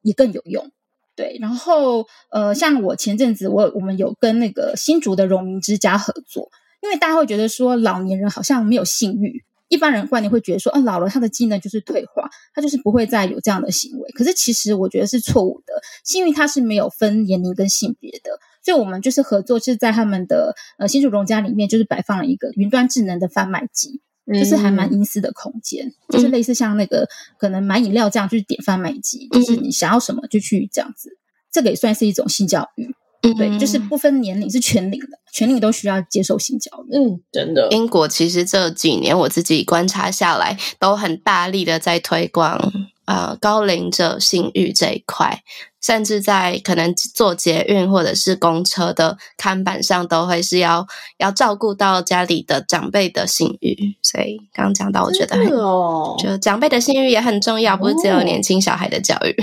[0.02, 0.70] 也更有用。
[1.16, 6.50] 对，然后呃，像我前阵子我我们有跟那个新竹的荣民之家合作，
[6.82, 9.42] 因为大家会觉得说老年人好像没有性欲。
[9.70, 14.12] 一般人观念会觉得说，嗯、啊，老了他的机能就是退化，他就是不会再有这样的行为。
[14.12, 15.74] 可是其实我觉得是错误的，
[16.14, 18.40] 因为它是没有分年龄跟性别的。
[18.62, 27.08] 所以我们就是合作，是在他们的呃新竹荣家里面，就是摆放了一个云端智能的贩卖机，就是还蛮隐私的空间，嗯、就是类似像那个
[27.38, 31.18] 可能买饮料这样，就是点贩卖机，就是你想要什么就去这样子。
[31.52, 32.94] 这个也算是一种性教育。
[33.22, 36.96] 嗯，对，就是不分年龄，是全龄的，全龄都需要接受性教育。
[36.96, 37.68] 嗯，真的。
[37.72, 42.72] 英国其实这几年我自己观察下来，都很大力的在推广
[43.06, 45.42] 呃高龄者性欲这一块，
[45.82, 53.76] 甚至在可能坐捷运或者是公车的看板上，都会是要要照顾到家里的长辈的性欲。
[54.02, 59.36] 所以刚刚讲到，我觉得很哦，就长辈的性欲也很重要，不是只有年轻小孩的教育。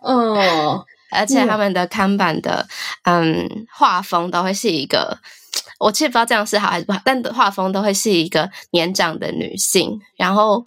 [0.00, 2.66] 哦， 而且他们的看板的
[3.04, 5.18] 嗯画风都会是一个。
[5.78, 10.64] 我其实不知道这样是好还是不好，但画风都会是一个年长的女性，然后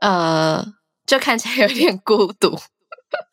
[0.00, 0.64] 呃，
[1.04, 2.56] 就看起来有点孤独。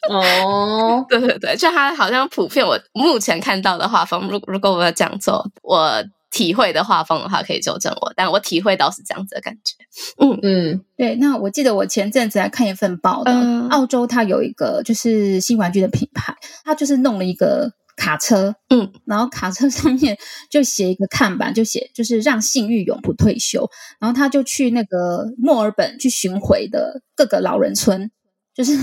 [0.10, 9.76] 哦， 对对对，就她好像普遍我目前看到的画风，如如果我有讲错，我体会的画风的话，可以纠正我，但我体会到是这样子的感觉。
[10.18, 11.16] 嗯嗯，对。
[11.16, 16.36] 那我记得我前阵子来看一份报道，嗯、澳洲它有一个就是新玩具的品牌，
[16.70, 17.74] 它就是弄了一个。
[18.02, 20.18] 卡车，嗯，然后卡车上面
[20.50, 23.70] 就写一个看板，就写就是让性欲永不退休。
[24.00, 28.10] 然后他就去那个墨尔本去巡回的各个老人村，
[28.56, 28.78] 就是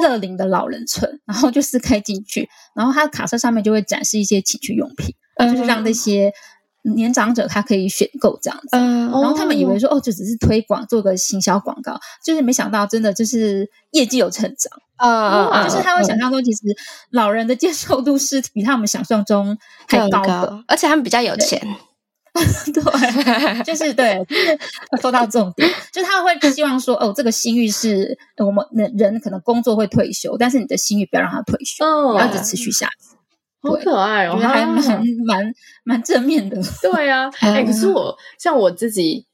[0.00, 5.16] 乐龄的老人村，然后就是开进去，然后他的卡车上面就会展示一些情趣用品，
[5.50, 6.32] 就是让那些。
[6.94, 16.58] 年长者他可以选购这样子，嗯，然后他们以为说哦，就只是推广做个行销广告，就是没想到真的就是业绩有成长，嗯嗯，就是他会想象说，其实
[17.10, 19.56] 老人的接受度是比他们想象中
[19.88, 21.58] 还高的，高，而且他们比较有钱，
[22.34, 24.58] 对，就是对，就是
[25.00, 28.66] 说到重点，就是他会希望说，哦，这个性欲是我们
[28.98, 33.13] 人可能工作会退休，但是你的性欲不要让他退休，哦，要一直持续下去。
[33.64, 34.76] 好可爱哦，还蛮
[35.26, 35.54] 蛮
[35.84, 36.56] 蛮正面的。
[36.82, 39.26] 对啊， 哎、欸，可是我像我自己，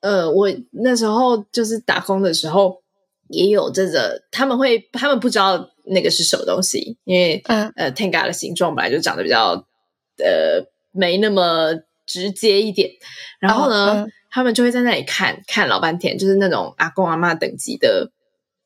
[0.00, 2.82] 呃，我那时候就是打工的时候，
[3.28, 9.66] 也有这个，他们会，他们不知道那个是什么东西，因为、嗯、呃，Tenga 的形状本来就长得比较
[10.18, 11.74] 呃没那么
[12.06, 12.90] 直接一点，
[13.40, 18.10] 然后呢，哦嗯、他们就会在那里看看老半天，就是那种阿公阿妈等级的。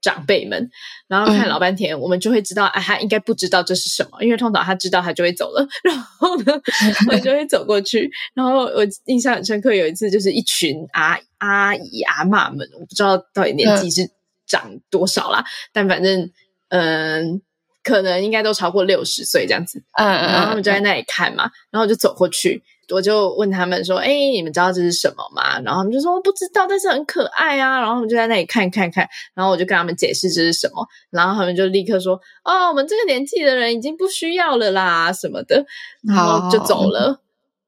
[0.00, 0.70] 长辈们，
[1.08, 5.66] 然后看老半天，嗯、我们就会知道，啊，他应该不知道这是什么，因为通常他知道，他就会走了。
[5.82, 6.52] 然后呢，
[7.10, 8.10] 我就会走过去。
[8.34, 14.08] 然后我印象很深刻，有一次就是一群阿阿姨阿妈们，我不知道到底年纪是
[14.46, 16.30] 长多少啦，嗯、但反正
[16.68, 17.40] 嗯、呃，
[17.86, 19.80] 可能应该都超过六十岁这样子。
[19.92, 22.60] 嗯嗯，然后他们就在那里看嘛，然后我就走过去。
[22.90, 32.14] 我就问他们说：“哎，你们知道这是什么吗？”然后他们就说：“我不知道，但是很可爱啊。”然后我们就在那里看看看，然后我就跟他们解释这是什么，然后他们就立刻说
[32.44, 35.66] ：“哦，我们这个年纪的人已经不需要了啦，什么的。”
[36.06, 37.20] 然后就走了。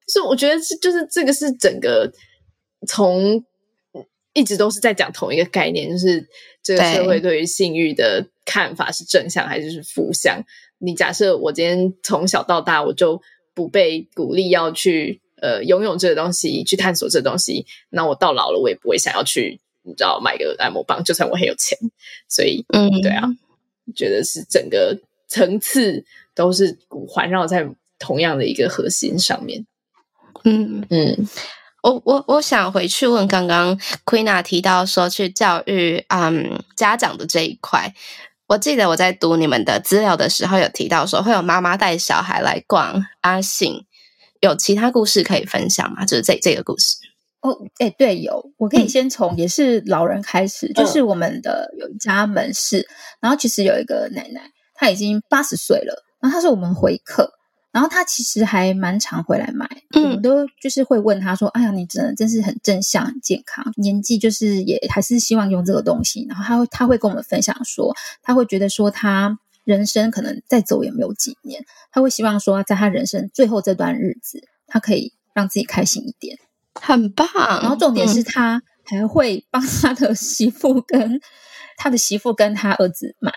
[0.06, 2.08] 是我觉得是，就是这个是整个
[2.86, 3.44] 从
[4.34, 6.24] 一直都是在讲同一个概念，就是
[6.76, 10.42] 这个社会对于性欲的看法是正向还是是负向？
[10.78, 13.20] 你假设我今天从小到大我就。
[13.54, 21.76] 不被鼓励要去呃拥有这个东西，去探索这个东西，那我到老了，我也不会想要去，你知道，买个按摩棒，就算我很有钱。
[22.28, 23.26] 所以，嗯，对啊，
[23.96, 24.96] 觉得是整个
[25.26, 26.04] 层次
[26.36, 29.66] 都是环绕在同样的一个核心上面。
[30.44, 31.28] 嗯嗯，
[31.82, 37.94] 我我我想回去问刚刚 Queena 提到说去教育嗯家长的这一块。
[38.48, 43.84] 我记得我在读你们的资料的时候，有提到说会有妈妈带小孩来逛阿信，
[44.40, 46.06] 有其他故事可以分享吗？
[46.06, 46.96] 就是这这个故事
[47.42, 52.88] 哦，哎、欸，对，有，我可以先从也是老人开始，嗯、就是我们的有一家门市，
[53.20, 57.37] 然后其实有一个奶奶，她已经八十岁了，然后她是我们回客。
[57.70, 71.62] 然后他其实还蛮常回来买，嗯、我们都就是会问他说：“哎呀，你真的真是很正向、很健康，年纪就是也还是希望用这个东西。”然后他会他会跟我们分享说，他会觉得说他人生可能再走也没有几年，
[71.92, 76.38] 他会希望说在他人生最后这段日子，他可以让自己开心一点，
[76.74, 77.28] 很棒。
[77.36, 81.20] 然后重点是他还会帮他的媳妇跟、嗯、
[81.76, 83.32] 他的媳妇跟他儿子买。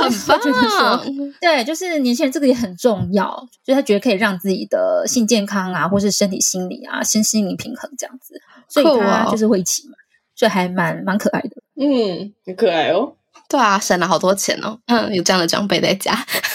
[0.00, 1.04] 很 棒，觉得说，
[1.40, 8.34] 对，就是年轻人这个也很重要，就他觉得可以让自己的性健康啊，或是身体、心理啊，身心灵平衡这样子，
[8.68, 9.94] 所以他就是会一起嘛，
[10.34, 11.50] 所以还蛮蛮可爱的。
[11.76, 13.14] 嗯，很可爱哦。
[13.48, 14.78] 对啊，省了好多钱哦。
[14.86, 16.14] 嗯，有这样的长辈在家。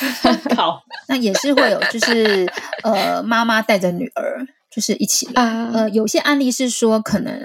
[0.56, 2.52] 好，那也是会有，就是
[2.84, 5.44] 呃，妈妈带着女儿，就是一起来。
[5.44, 7.40] Uh, 呃，有些案例是说，可能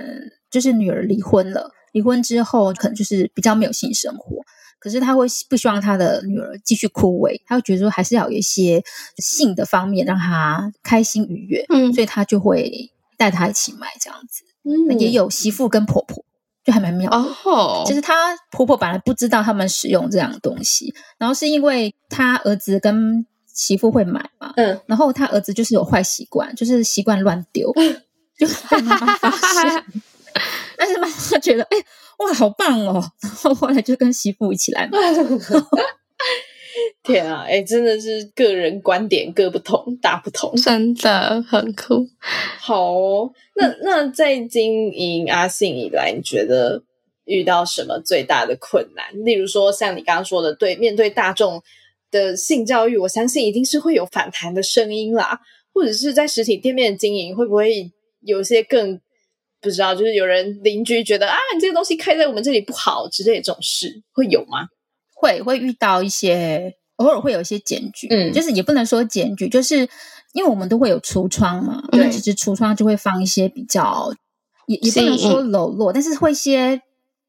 [0.51, 4.37] 就是女儿离婚了，离婚之后可能就是比较没有性生活。
[4.83, 8.83] 可是他会不希望他的女儿继续枯萎，他会觉得说还是要有一些
[9.19, 14.43] 性的方面让她开心愉悦，嗯，所以他就会带她一起买这样子。
[14.65, 16.25] 嗯，也有媳妇跟婆婆，
[16.65, 17.09] 就还蛮妙。
[17.13, 27.73] 哦，其实他婆婆本来不知道他们使用这样的东西，然后是因为他儿子跟媳妇会买嘛，嗯，然后他儿子就是有坏习惯，就是习惯乱丢，
[28.37, 29.31] 就被妈妈发
[29.71, 29.85] 现。
[30.83, 31.85] 但是妈妈觉得，哎、欸，
[32.19, 33.01] 哇，好棒哦！
[33.23, 34.99] 然后后来就跟媳妇一起来买。
[37.05, 42.09] 天啊，哎、欸，真的是个人观点各不同，大不同，真的很酷。
[42.59, 46.83] 好、哦，那那在经营阿信以来，你觉得
[47.27, 49.05] 遇到什么最大的困难？
[49.25, 51.63] 例如说，像你刚刚说的，对，面对大众
[52.11, 55.39] 的性教育，我相信一定是会有反弹的声音啦。
[55.75, 59.01] 或者是在实体店面的经营，会不会有些更
[59.63, 59.95] 不知道？
[59.95, 64.67] 就是有人邻居觉得啊，你这个东西开在我们这里不好之类的这种事，会有吗？
[65.15, 69.89] 会会遇到一些，偶尔会有一些检举，嗯，就是也不能说检举，就是
[70.33, 74.13] 因为我们都会有橱窗嘛，对，其实橱窗就会放一些比较，
[74.67, 76.83] 也也不能说裸露，但是会一些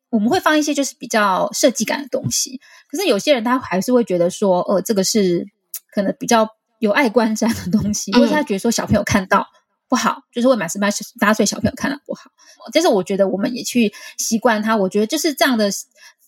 [0.10, 2.60] 我们会放一些就是比较设计感的东西。
[2.90, 5.46] 可是有些人他还是会觉得说，呃，这个是
[5.94, 6.48] 可能比较
[6.80, 9.46] 有碍观瞻的东西，或者他觉得说小朋友看到
[9.94, 10.88] 不好，就是会满十八
[11.20, 12.32] 八岁小朋友看了不好。
[12.74, 15.70] 但是我觉得我们也去习惯它，我觉得就是这样的。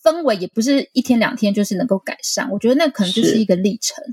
[0.06, 4.06] 氛围也不是一天两天就是能够改善，我觉得那可能就是一个历程。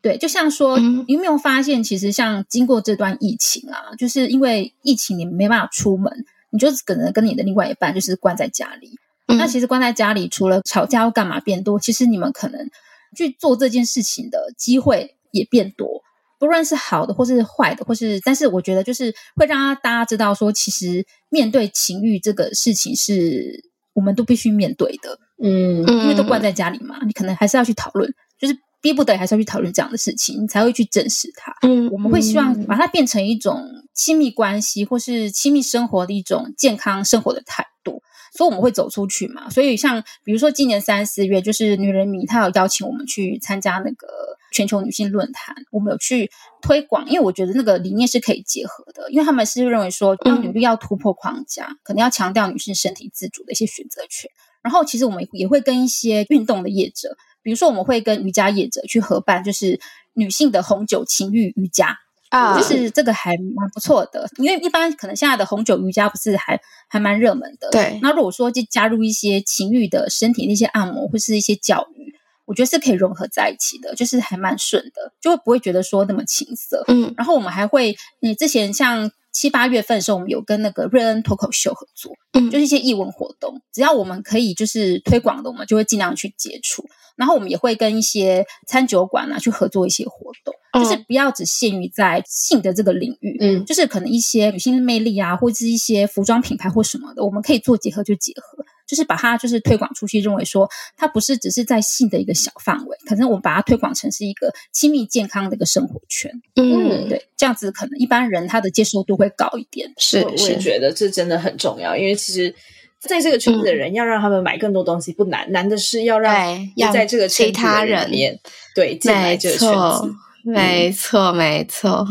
[0.00, 6.12] 对，就像说，嗯、你有没有发现，其实像经过这段疫情啊，就是因为疫情你没办法出门，
[6.50, 8.98] 你就可能跟你的另外一半就是关在家里。
[9.28, 12.68] 嗯、那其实关在家里，除了吵架或干嘛变多，其实你们可能
[13.16, 16.02] 去做这件事情的机会也变多，
[16.42, 23.70] 不论是好的或是坏的，或是，但是我觉得就是会让大家知道说，其实面对情欲这个事情是。
[23.94, 31.54] 我们都必须面对的，嗯，因为都关在家里嘛，你可能还是要去讨论，就是逼不得已还是要去讨论这样的事情，你才会去正视它。
[31.60, 33.62] 嗯，我们会希望把它变成一种
[33.92, 38.02] 亲密关系或是亲密生活的一种健康生活的态度，
[38.34, 39.50] 所以我们会走出去嘛。
[39.50, 44.08] 所以像比如说今年三四月，就是女人迷她有邀请我们去参加那个。
[44.52, 46.30] 全球女性论坛，我们有去
[46.60, 54.30] 推广，因为我觉得那个理念是可以结合的，因为他们是认为说，当女力要突破框架，嗯、可能要强调女性身体自主的一些选择权。
[54.62, 59.80] 然后，其实我们也会跟一些运动的业者，比如说我们会跟瑜伽业者去合办，就是
[60.12, 61.96] 女性的红酒情欲瑜伽
[62.28, 64.28] 啊，就是这个还蛮不错的。
[64.36, 67.98] 因为一般可能现在的红酒瑜伽不是还还蛮热门的，对。
[68.02, 72.14] 那如果说就加入一些情欲的身体的一些按摩或是一些教育。
[72.52, 76.84] 我觉得是可以融合在一起的，就是还蛮顺的，就会不会觉得说那么青涩。
[76.88, 86.84] 嗯，然后我们还会，你之前像七八月份的时候，我们有跟那个瑞恩脱口秀合作，嗯，就是一些艺文活动，只要我们可以就是推广的，我们就会尽量去接触。
[87.16, 98.64] 然后我们也会跟一些餐酒馆啊去合作一些活动，嗯、就是不要只限于在性的这个领域，嗯，就是可能一些女性魅力啊，或者是一些服装品牌或什么的，我们可以做结合就结合。
[98.92, 100.68] 就是把它就是推广出去，认为说
[100.98, 106.30] 它不是只是在性的一个小范围，可能我们把它推广成是一个亲密健康的一个生活圈。
[106.56, 109.90] 嗯，对，这样子可能一般人他的接受度会高一点。
[109.96, 112.54] 是，我也觉得这真的很重要，因为其实
[113.00, 118.38] 在这个圈子的人要让他们买更多东西不难，难的是要让要在这个圈子里面
[118.74, 120.14] 对进来这个圈子。
[120.44, 122.06] 没错，没错。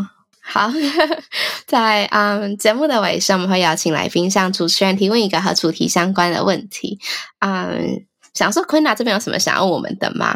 [0.51, 0.69] 好，
[1.65, 6.99] 在嗯节目的尾声，我们会邀请来宾向主持人提问一个和主题相关的问题。
[7.39, 10.33] 嗯，想说 Queena 这边有什么想要问我们的吗？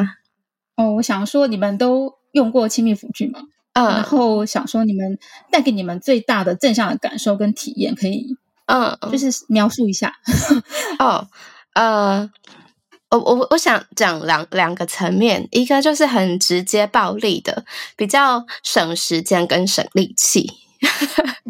[0.76, 3.40] 哦，我想说你们都用过亲密辅具吗？
[3.74, 5.18] 嗯，然后想说你们
[5.50, 10.14] 带给你们最大的正向的感受跟体验，可以嗯，就是描述一下。
[10.98, 11.28] 哦，
[11.74, 12.30] 呃。
[13.10, 17.64] 我我我想讲两两个层面，一个就是很直接暴力的，
[17.96, 20.50] 比较省时间跟省力气。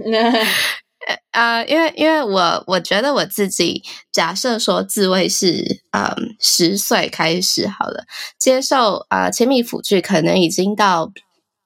[1.30, 8.04] 呃，因为因为我我觉得我自己假设说自慰是嗯十岁开始好了，
[8.38, 11.12] 接受呃亲密辅具可能已经到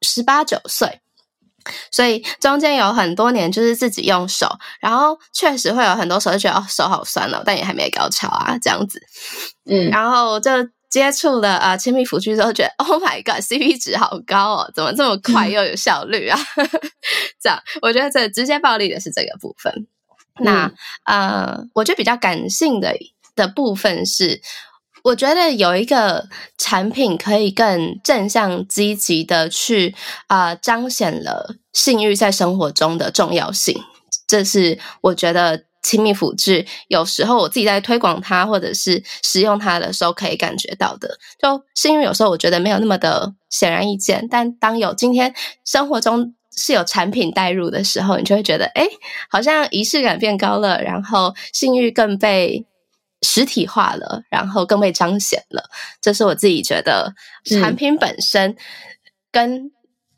[0.02, 1.00] 十八九岁。
[1.90, 4.48] 所以中间有很多年就是自己用手，
[4.80, 9.00] 然后确实会有很多时候就觉得哦手好酸哦，但也还没高潮啊这样子，
[9.66, 10.50] 嗯，然后就
[10.88, 16.38] 接触了呃亲密辅具之后，觉得 Oh my God，CP 值好高哦，怎么这么快又有效率啊？
[16.56, 16.68] 嗯、
[17.40, 19.72] 这样我觉得这直接暴力的是这个部分。
[20.40, 20.72] 嗯、那
[21.04, 22.94] 呃，我觉得比较感性的
[23.34, 24.40] 的部分是。
[25.02, 26.28] 我觉得有一个
[26.58, 29.94] 产品可以更正向积极的去
[30.26, 33.80] 啊、彰显了性欲在生活中的重要性，
[34.26, 41.18] 这是我觉得亲密辅具有时候我自己在推广它或者是使用它的时候可以感觉到的。
[41.40, 45.34] 就性欲有时候我觉得没有那么的显而易见，但当有今天
[45.64, 48.86] 生活中是有产品带入的时候，你就会觉得诶，
[49.30, 52.66] 好像仪式感变高了，然后性欲更被。
[53.22, 55.70] 实体化了，然后更被彰显了。
[56.00, 57.14] 这是我自己觉得
[57.44, 58.56] 产品本身
[59.30, 59.70] 跟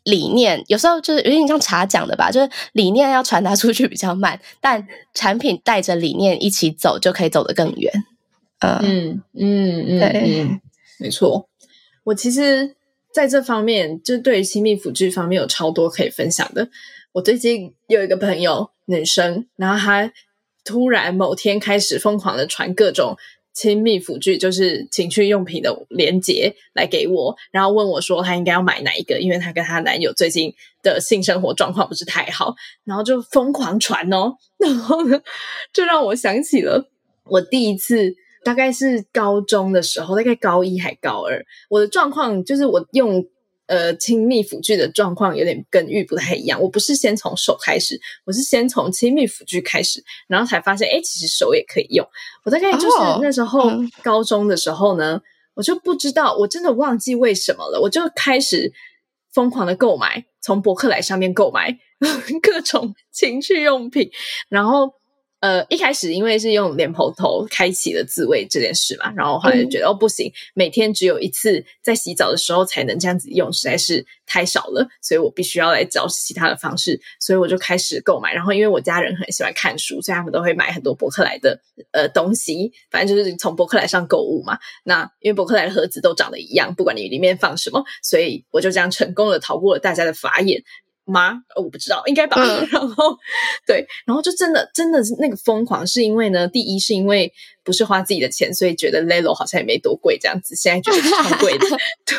[0.04, 7.92] 理念有时候就是有点像茶讲的吧，就是理念要传达出去比较慢，但产品带着理念一起走，就可以走得更远。
[8.60, 10.60] 嗯嗯嗯嗯，对嗯，
[10.98, 11.48] 没错。
[12.04, 12.74] 我其实
[13.12, 16.68] 在这方面，就对于亲密辅具方面有超多可以分享的。
[17.12, 20.10] 我最近有一个朋友，女生，然后她
[20.64, 23.16] 突然某天开始疯狂的传各种。
[23.54, 32.54] 亲密辅具就是情趣用品的链接来给我，然后问我说她应该要买哪一个，因为她跟她男友最近的性生活状况不是太好，
[32.84, 35.20] 然后就疯狂传哦， 然后呢，
[35.70, 36.88] 就让我想起了
[37.24, 43.22] 我第一次大概是高中的时候，大概高一还高二，我的状况就是我用。
[43.66, 46.60] 呃，亲密辅具的状况有点跟玉不太一样。
[46.60, 52.06] 我不是先从手开始，我是先从亲密辅具开始，然后才发现，哎，其实手也可以用。
[52.44, 53.70] 我大概就是那时候
[54.02, 55.22] 高中的时候呢，哦、
[55.54, 58.72] 我就不知道，我真的忘记为什么了，我就开始
[59.32, 61.78] 疯狂的购买，从博客来上面购买
[62.42, 64.10] 各种情趣用品，
[64.48, 64.94] 然后。
[65.42, 78.32] 呃，一开始因为是用莲蓬头开启了自慰这件事嘛，然后后来就觉得、嗯、哦不行，每天只有一次在洗澡的时候才能这样子用，实在是太少了，所以我必须要来找其他的方式，所以我就开始购买。
[78.32, 84.56] 然后因为我家人很喜欢看书，所以他们都会买很多博客来的呃东西，反正就是从博客来上购物嘛。
[84.84, 90.62] 那因为博客来的盒子都长得一样，不管你里面放什么，所以我就这样成功的逃过了大家的法眼。
[91.04, 91.42] 吗？
[91.56, 92.36] 我不知道，应该吧。
[92.40, 93.16] 嗯、 然后，
[93.66, 97.32] 对，然后就真的，真的是那个疯狂，是因为呢，第一是因为
[97.64, 101.66] 不是花自己的钱，所以觉得 Lelo 好像也没多贵，这样子，现在觉得超贵的。
[102.06, 102.18] 对，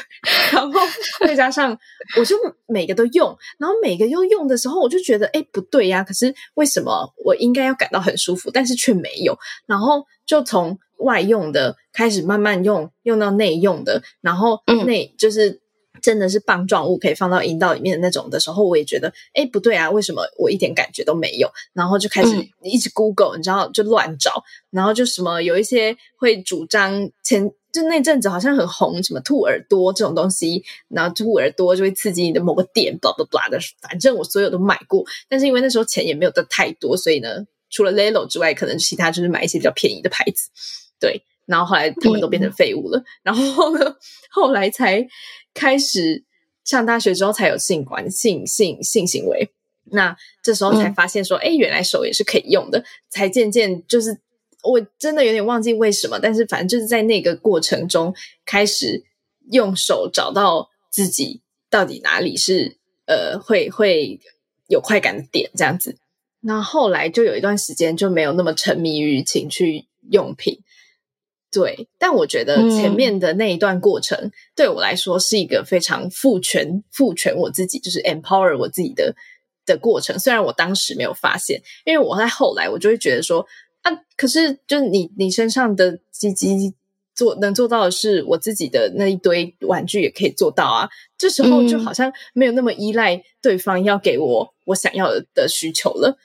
[0.51, 0.79] 然后
[1.25, 1.77] 再加上
[2.17, 2.36] 我就
[2.67, 9.38] 每个都用，然后每个又用的时候，我就觉得，哎，不对呀，可是为什么我应该要感到很舒服，但是却没有？
[9.65, 15.62] 然后就从外用的开始慢慢用，用到内用的，然后内就是。
[16.03, 21.49] 嗯真的是棒状物可以放到阴道里面的那种的时候，我也觉得，哎，不对啊，为什么我一点感觉都没有？
[21.71, 40.49] 然后就开始一直 Google，、嗯、你知道，就乱找，然后就什么有一些会主张前就那阵子好像很红，什么兔耳朵这种东西，然后兔耳朵就会刺激你的某个点，blah blah blah 的，反正我所有都买过，但是因为那时候钱也没有得太多，所以呢，除了 Lelo 之外，可能其他就是买一些比较便宜的牌子，
[40.99, 43.95] 对，然后后来他们都变成废物了，嗯、然后呢，
[44.29, 45.07] 后来才。
[45.53, 46.23] 开始
[46.63, 49.49] 上大学之后才有性关性性性行为，
[49.85, 52.83] 那这时候才发现说，哎、嗯，原来手也是可以用的。
[53.09, 54.19] 才渐渐就是，
[54.63, 58.13] 我真的有点忘记为什么，但是反正就是在那个过程中，
[58.45, 59.03] 开始
[59.51, 64.19] 用手找到自己到底哪里是呃会会
[64.67, 65.97] 有快感的点这样子。
[66.39, 70.59] 那后来就有一段时间就没有那么沉迷于情趣用品。
[71.53, 79.15] 对，但我觉得前面的那一段过程、嗯、对我来说是一个非常赋权、赋权我自己，就是 empower 我自己的
[79.63, 80.17] 的过程。
[80.17, 83.45] 虽然我当时没有发现，因为我在后来我就会觉得说
[83.83, 86.73] 啊，可是就是你你身上的鸡鸡
[87.13, 90.89] 做能做到的是我自己的那一堆玩具也可以做到啊。
[91.19, 96.17] 这时候就好像没有那么依赖对方要给我我想要的的需求了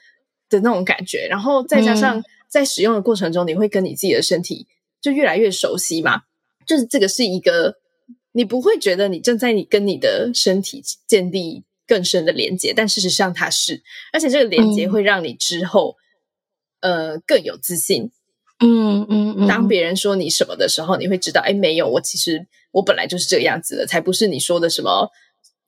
[0.49, 1.27] 的那种感觉。
[1.29, 4.65] 然后再加上在使用的过程中，你会跟你自己的身体。
[5.01, 6.21] 就越来越熟悉嘛，
[6.67, 7.75] 就是这个是一个，
[8.33, 13.81] 你不会觉得你正在你跟你的身体建立更深的连接，但事实上它是，
[14.11, 15.95] 而且这个连接会让你之后，
[16.81, 18.11] 嗯、呃，更有自信。
[18.59, 19.47] 嗯嗯嗯。
[19.47, 25.09] 当别人说你什么的时候，你会知道，哎，没有，我其实我本来就是这个样子的，才不是你说的什么，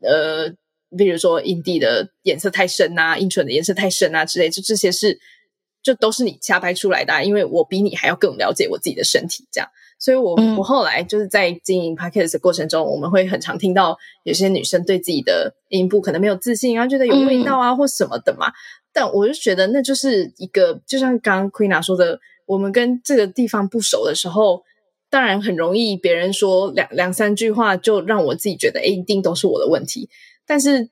[0.01, 0.49] 呃，
[0.97, 5.19] 比如说阴蒂的颜色太深啊，阴唇的颜色太深啊之类，就这些是。
[5.83, 9.67] 就都是你瞎掰出来的啊，因为我比你还要更了解我自己的身体，这样，
[9.99, 18.51] 所以我，我、嗯、我后来就是在经营 Podcast 的过程中，我们会很常听到有些女生对自己的阴部可能没有自信啊，觉得有味道啊、嗯、或什么的嘛。
[18.93, 24.61] 但我就觉得那就是一个，就像刚刚 Queena 说的，我们跟这个地方不熟的时候，
[25.09, 30.09] 当然很容易别人说两两三句话就让我自己觉得，哎，一定都是我的问题。
[30.45, 30.89] 但是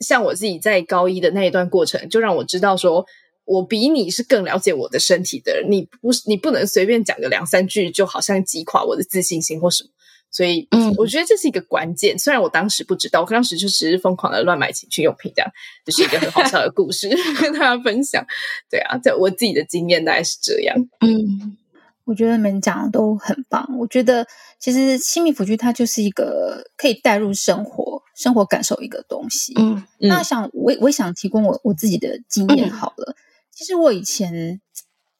[0.00, 3.06] 像我自己在高一的那一段过程，就让我知道说。
[3.44, 9.90] 我比你是更了解我的身体的人，你不是你不能随便讲个两三句，就好像击垮我的自信心或什么。
[10.30, 12.18] 所以，嗯，我觉得这是一个关键。
[12.18, 15.50] 虽然我当时不知道，我当时就只是疯狂的乱买情趣用品，这样
[15.84, 17.06] 就是一个很好笑的故事
[17.38, 18.24] 跟大家分享。
[18.70, 20.74] 对啊，在我自己的经验大概是这样。
[21.00, 21.58] 嗯，
[22.04, 23.68] 我觉得你们讲的都很棒。
[23.78, 24.26] 我觉得
[24.58, 29.52] 其实亲密辅具它就是一个可以带入生活、生活感受一个东西。
[29.58, 33.12] 嗯，那想我我也想提供我我自己的经验好了。
[33.12, 33.22] 嗯
[33.52, 34.60] 其实我以前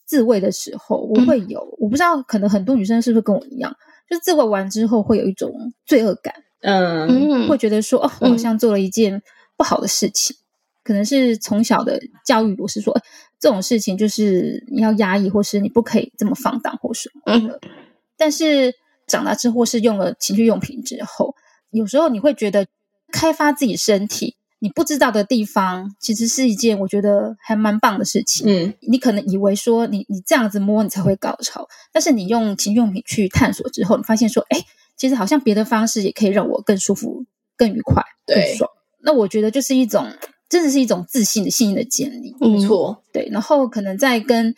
[0.04, 3.76] 自慰的时候，我会有，嗯、我不知道，可能很多女生是不是跟我一样，
[4.08, 9.22] 就是自慰完之后会有一种罪恶感，嗯，会觉得说哦，我好像做了一件
[9.56, 10.42] 不好的事情，嗯、
[10.82, 12.98] 可能是从小的教育，我是说
[13.38, 17.60] 这种事情就是你要压抑，或是你不可以这么放荡或什么的。
[17.62, 17.70] 嗯、
[18.16, 18.74] 但是
[19.06, 21.34] 长大之后是用了情趣用品之后，
[21.70, 22.66] 有时候你会觉得
[23.12, 24.36] 开发自己身体。
[24.62, 28.46] 你不知道的地方，其实是一件我觉得还蛮棒的事情。
[28.48, 34.64] 嗯，你可能以为说你你这样子摸你才会高潮，但是你用情趣用品去探索之后，你发现说，哎，
[34.96, 38.70] 其实好像别的方式也可以让我更舒服、更愉快、更爽。
[39.00, 40.06] 那我觉得就是一种，
[40.48, 42.36] 真的是一种自信的信心的建立。
[42.38, 43.28] 没错，对。
[43.32, 44.50] 然后可能在跟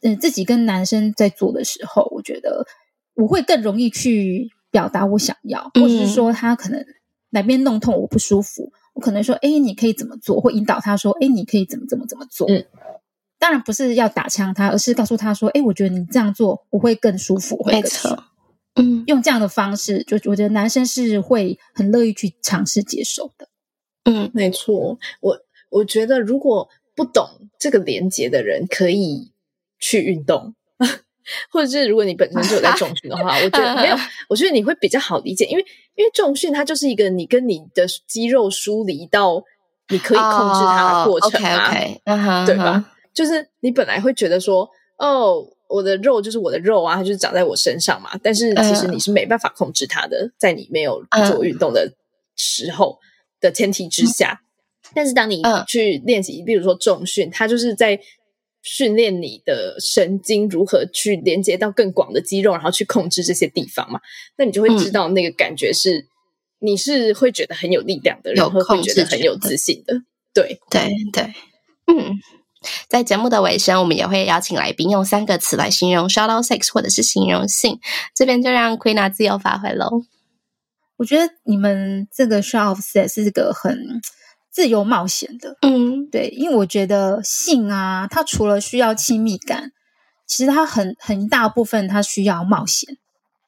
[0.00, 2.66] 嗯、呃、自己跟男生在做的时候，我觉得
[3.14, 6.84] 我会更容易去表达我想要，或者是说他可能
[7.30, 8.72] 哪边弄痛我不舒服。
[8.94, 10.40] 我可能说，哎，你可以怎么做？
[10.40, 12.46] 或引导他说，哎，你可以怎么怎么怎么做？
[12.50, 12.64] 嗯，
[13.38, 18.24] 当然不是要打枪他，而是告诉他说，哎，我觉得你这样做我会更舒服，会更爽。
[18.74, 23.48] 嗯，用这样的方式，就我觉得男生是会很乐意去尝试接受的。
[24.04, 24.98] 嗯，没错。
[25.20, 25.38] 我
[25.70, 27.26] 我觉得如果不懂
[27.58, 29.32] 这个连接的人，可以
[29.78, 30.54] 去运动。
[31.50, 33.96] 或者是如果你本身就有在重训的话，我觉得 没有，
[34.28, 35.64] 我觉得你会比较好理解，因为
[35.94, 39.42] 因为重训它就是一个你跟你的肌肉疏离到
[39.88, 42.46] 你可以控制它的过程啊，oh, okay, okay.
[42.46, 42.92] 对吧？
[43.12, 44.68] 就是你本来会觉得说，
[44.98, 51.92] 哦，我的肉就是我的肉啊，它就是长在我身上嘛，但是其实你是没办法控制它的，在你没有做运动的
[52.36, 52.98] 时候
[53.40, 54.40] 的前提之下，
[54.94, 58.00] 但是当你去练习，比如说重训，它就是在。
[58.62, 64.00] 训练你的神经如何去连接到更广的肌肉，然后去控制这些地方嘛？
[64.38, 66.06] 那你就会知道那个感觉是，嗯、
[66.60, 69.94] 你是会觉得很有力量的，然后会觉得很有自信的。
[70.32, 71.24] 对对对，
[71.86, 72.14] 嗯，
[72.88, 77.80] 在节目的尾声，我们也会邀请来宾用三个词来形容 shout out sex 或者是形容性，
[78.14, 79.90] 这边就让 Queena 自由发挥喽。
[80.98, 84.00] 我觉得你们这个 shout out sex 是个很。
[84.52, 89.72] 自由冒险的，嗯，对，因为我觉得性啊，它除了需要亲密感，
[90.26, 92.98] 其实它很很大部分它需要冒险，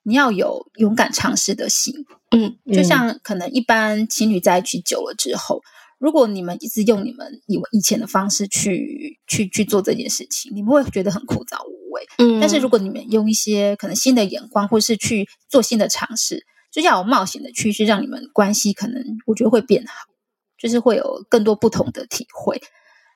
[0.03, 1.95] 你要有勇敢尝试的心，
[2.31, 5.61] 嗯，就像可能一般情侣在一起久了之后，
[5.99, 20.14] 如果你们一直用你们以以前的方式去去去做这件事情，你们会觉得很枯燥无味，嗯，但是如果你们用一些可能新的眼光，或是去做新的尝试，就要有冒险的趋势，让你们关系可能我觉得会变好。
[20.65, 22.59] 就是会有更多不同的体会，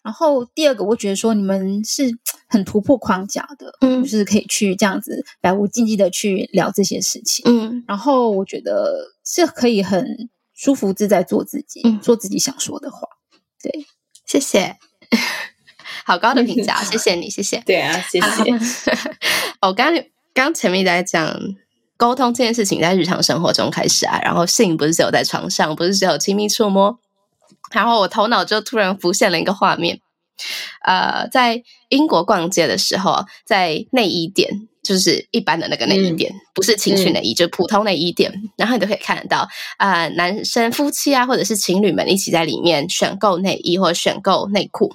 [0.03, 2.11] 然后第二个，我觉得说你们是
[2.47, 13.09] 很突破框架的，嗯，就是可以去这样子百无禁忌的去聊这些事情，嗯，然后我觉得是可以很舒服自在做自己，嗯，做自己想说的话，
[13.63, 13.87] 对，
[14.27, 14.77] 谢谢，
[16.05, 18.27] 好高的评价，谢谢你，谢谢，对啊，谢谢。
[19.63, 19.91] 我 刚
[20.35, 21.41] 刚前面在讲
[21.97, 26.99] 沟通这件事情，在日常生活中开始啊，然后性不是只有在床上，不是只有亲密触摸。
[27.73, 30.01] 然后我头脑就突然浮现了一个画面，
[30.85, 44.95] 呃，在英国逛街的时候，在内衣店，就是一般的那个内衣店，嗯、不是情趣内衣，嗯、就是普通内衣店，然后你都可以看得到，啊、呃，男生夫妻啊，或者是情侣们一起在里面选购内衣或者选购内裤。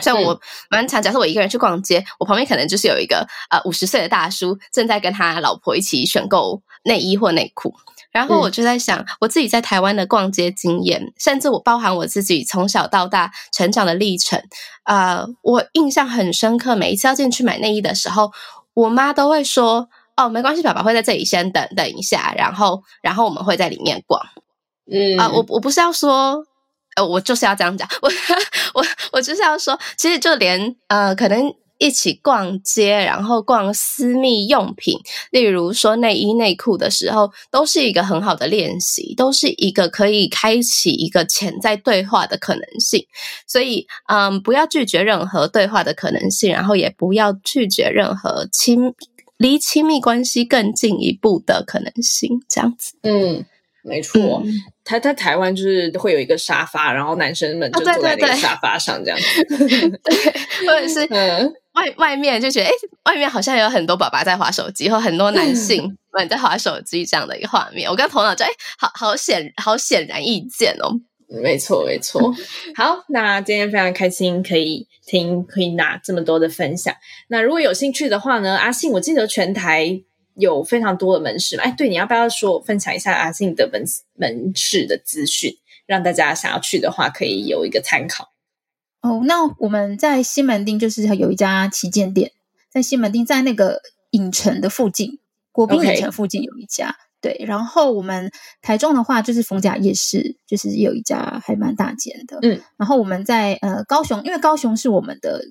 [0.00, 0.40] 像我
[0.70, 7.74] 蛮常，假设我一个人去逛街，我旁边可能就是有一个呃五十岁的大叔正在跟他老婆一起选购内衣或内裤。
[8.10, 14.42] 然后我就在想，我自己在台湾的逛街经验，甚至我包含我自己从小到大成长的历程，
[14.84, 16.74] 呃，我印象很深刻。
[16.74, 18.32] 每一次要进去买内衣的时候，
[18.74, 24.20] 我妈都会说：“哦，没关系，爸爸会在这里先等等一下，然后，然后我们会在里面逛。”
[24.90, 26.42] 嗯，啊、呃，我我不是要说，
[26.96, 28.10] 呃，我就是要这样讲，我
[28.74, 31.52] 我我就是要说，其实就连呃，可能。
[31.78, 34.98] 一起逛街，然后逛私密用品，
[35.30, 43.06] 例如说内衣内裤的时候，都是一个很好的练习，都是一个可以开启一个潜在对话的可能性。
[43.46, 48.92] 所以，嗯，不要拒绝任何对话的可能性，然后也不要拒绝任何亲
[49.36, 52.40] 离亲密关系更进一步的可能性。
[52.48, 53.46] 这样子，嗯。
[53.82, 54.42] 没错，
[54.84, 62.72] 他他、嗯、台湾就是会有一个沙发，然后男生们就坐在那个沙发上这样子，哦、对，对，对，对，或者是嗯，外外面就觉得哎，
[63.04, 67.88] 外面好像有很多爸爸在划手机，或很多男性们在划手机这样的一个画面。
[67.88, 68.48] 我刚头脑就哎，
[68.78, 71.00] 好好显好显然易见哦。
[71.42, 72.34] 没错没错，
[72.74, 76.94] 好，那今天非常开心可以听 Queena 这么多的分享。
[77.28, 80.02] 那如果有兴趣的话呢，阿信，我记得全台。
[80.40, 81.64] 有非常多的门市嘛？
[81.64, 83.82] 哎，对，你要不要说分享一下阿信的门
[84.14, 85.52] 门市的资讯，
[85.84, 88.28] 让大家想要去的话可以有一个参考。
[89.00, 92.32] 哦，那我们在西门町就是有一家旗舰店，
[92.70, 93.80] 在西门町，在那个
[94.10, 95.20] 影城的附近，
[95.52, 96.96] 国宾影城附近有一家。
[97.20, 98.30] 对，然后我们
[98.62, 102.38] 台中的话，就是逢甲夜市，就是有一家还蛮大间的。
[102.42, 105.42] 嗯，然后我们在呃高雄，因为高雄是我们的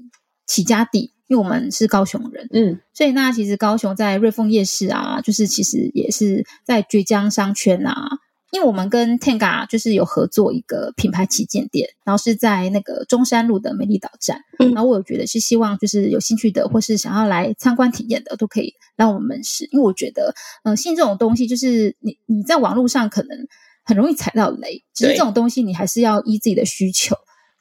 [0.45, 2.47] 起家地，因为我们是高雄人。
[2.53, 8.16] 嗯，所以那其实高雄在瑞丰夜市啊，就是其实也是在绝江商圈啊。
[8.57, 14.41] 因为我们跟 Tenga 就是有合作一个品牌旗舰店，然后是在那个中山路的美丽岛站。
[14.57, 20.33] 嗯，然后我有觉得是希望就是有兴趣的或是想要来参观体验的都可以让我们门市，因为我觉得，
[20.63, 23.37] 嗯、呃，性这种东西就是你你在网络上可能
[23.83, 27.15] 很容易踩到雷，其实这种东西你还是要依自己的需求。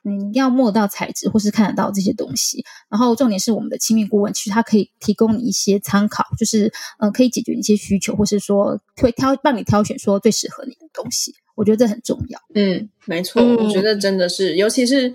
[0.06, 2.64] 你要摸得到材质，或是看得到这些东西。
[2.88, 11.34] 然后重点是我们的亲密顾问，其实他可以提供你一些参考，就是呃，可以解决你一些需求，或是说会挑帮你挑选说最适合你的东西。
[11.56, 12.40] 我觉得这很重要。
[12.54, 15.08] 嗯，没错，嗯、我觉得真的是，尤其是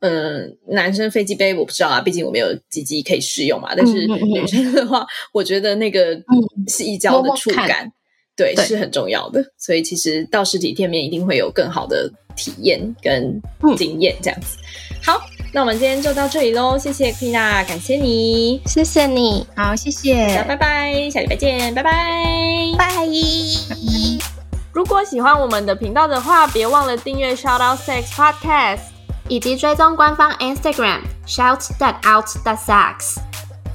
[0.00, 3.74] 嗯、呃，男生飞机杯我不知道啊，毕竟我没有鸡鸡可以试用嘛。
[3.76, 6.20] 但是女生的话，嗯、我觉得那个
[6.66, 7.92] 细胶的触感。
[8.38, 13.42] 嗯对，对，是很重要的，所以其实到实体店面一定会有更好的体验跟
[13.76, 14.56] 经验，这样子。
[14.58, 15.20] 嗯、好，
[15.52, 21.92] 那我们今天就到这里喽，谢谢 Queena，感谢你，谢谢你，好，谢谢，拜拜，下礼拜见，拜拜，
[22.78, 22.88] 拜。
[24.72, 28.82] 如果喜欢我们的频道的话，别忘了订阅 Shout Out Sex Podcast，
[29.26, 33.27] 以及追踪官方 Instagram Shout That Out That Sex。